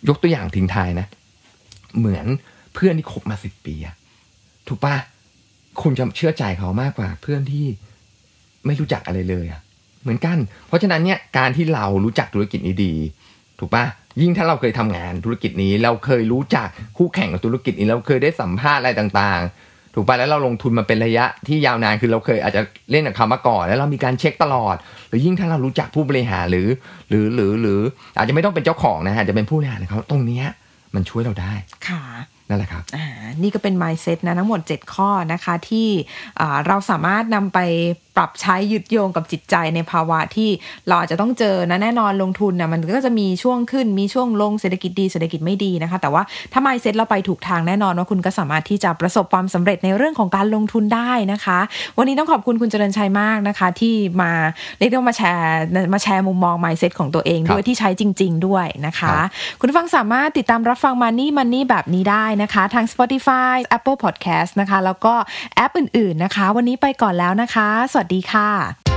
[0.08, 1.06] ยกตัวอย่างทิ้งท้ายนะ
[1.98, 2.26] เหมือน
[2.74, 3.94] เพื่อนที่คบมาสิบปีอะ
[4.68, 4.96] ถูกปะ
[5.82, 7.66] คุณจะเชื่อใจเขามากกว่า เพื่อนที่
[8.66, 9.60] ไม่รู้จักอะไรเลยอะ
[10.02, 12.94] เหมือนกัน เพราะฉะนั้นเนี่ยการที่เรารู้จักธุรกิจนี้ดี
[13.58, 13.84] ถูกปะ
[14.20, 19.67] ยิ่งถ้าเราเคยทำงานธุรกิจนี้ เราเคยรู้จักคู่แข่งกับธุรกิจนี้เราเคยได้สัมภาษณ์อะไรต่างๆ
[20.00, 24.76] ถูกปะแล้วเราลงทุนมาเป็นระยะที่ยาวนานคือเราเคยอาจจะเล่นกับเขามาก่อน แล้วเรามีการเช็คตลอด
[25.08, 26.68] หรือยิ่งถ้าเรารู้จักผู้บริหารหรือ
[27.10, 27.80] หรือหรือหรือ
[28.16, 30.46] อาจจะไม่ต้องเป็นเจ้าของนะฮะจะเป็นผู้บริหารเขาตรงเนี้ย
[30.94, 31.52] มันช่วยเราได้
[31.88, 32.02] ค่ะ
[32.48, 33.06] นั่นแหละครับอ่า
[33.42, 35.88] นี่ก็เป็น mindset นะทั้งหมด 7 ข้อนะคะที่
[36.40, 37.58] อ่าเราสามารถนำไป
[38.16, 40.50] ปรับใช้ยึดโยงกับจิตใจในภาวะที่
[40.88, 51.58] เราอาจจะต้องเจอนะแน่นอนลงทุนนะมันก็จะมีช่วงขึ้นมีช่วงลงเศรษฐกิจดีเศรษฐกิจไม่ดีนะคะ แต่ว่าถ้า mindset เราไปถูกทางแน่นอนว่าคุณก็สามารถที่จะประสบความสำเร็จในเรื่องของการลงทุนได้นะคะ
[51.98, 54.30] วันนี้ต้องขอบคุณคุณเจริญชัยมากนะคะ ที่มา
[54.78, 59.26] เรียกได้ว่ามาแชร์มาแชร์มุมมอง mindset ของตัวเองครับด้วยที่ใช้จริง ๆ ด้วยนะคะครับ
[59.60, 65.14] คุณผู้ฟังสามารถติดตามรับฟัง Money Money แบบนี้ได้นะคะ ทาง Spotify Apple Podcast นะคะ แล้วก็
[65.54, 68.87] แอปอื่น ๆนะคะ วันนี้ไปก่อนแล้วนะคะ สวัสดีค่ะ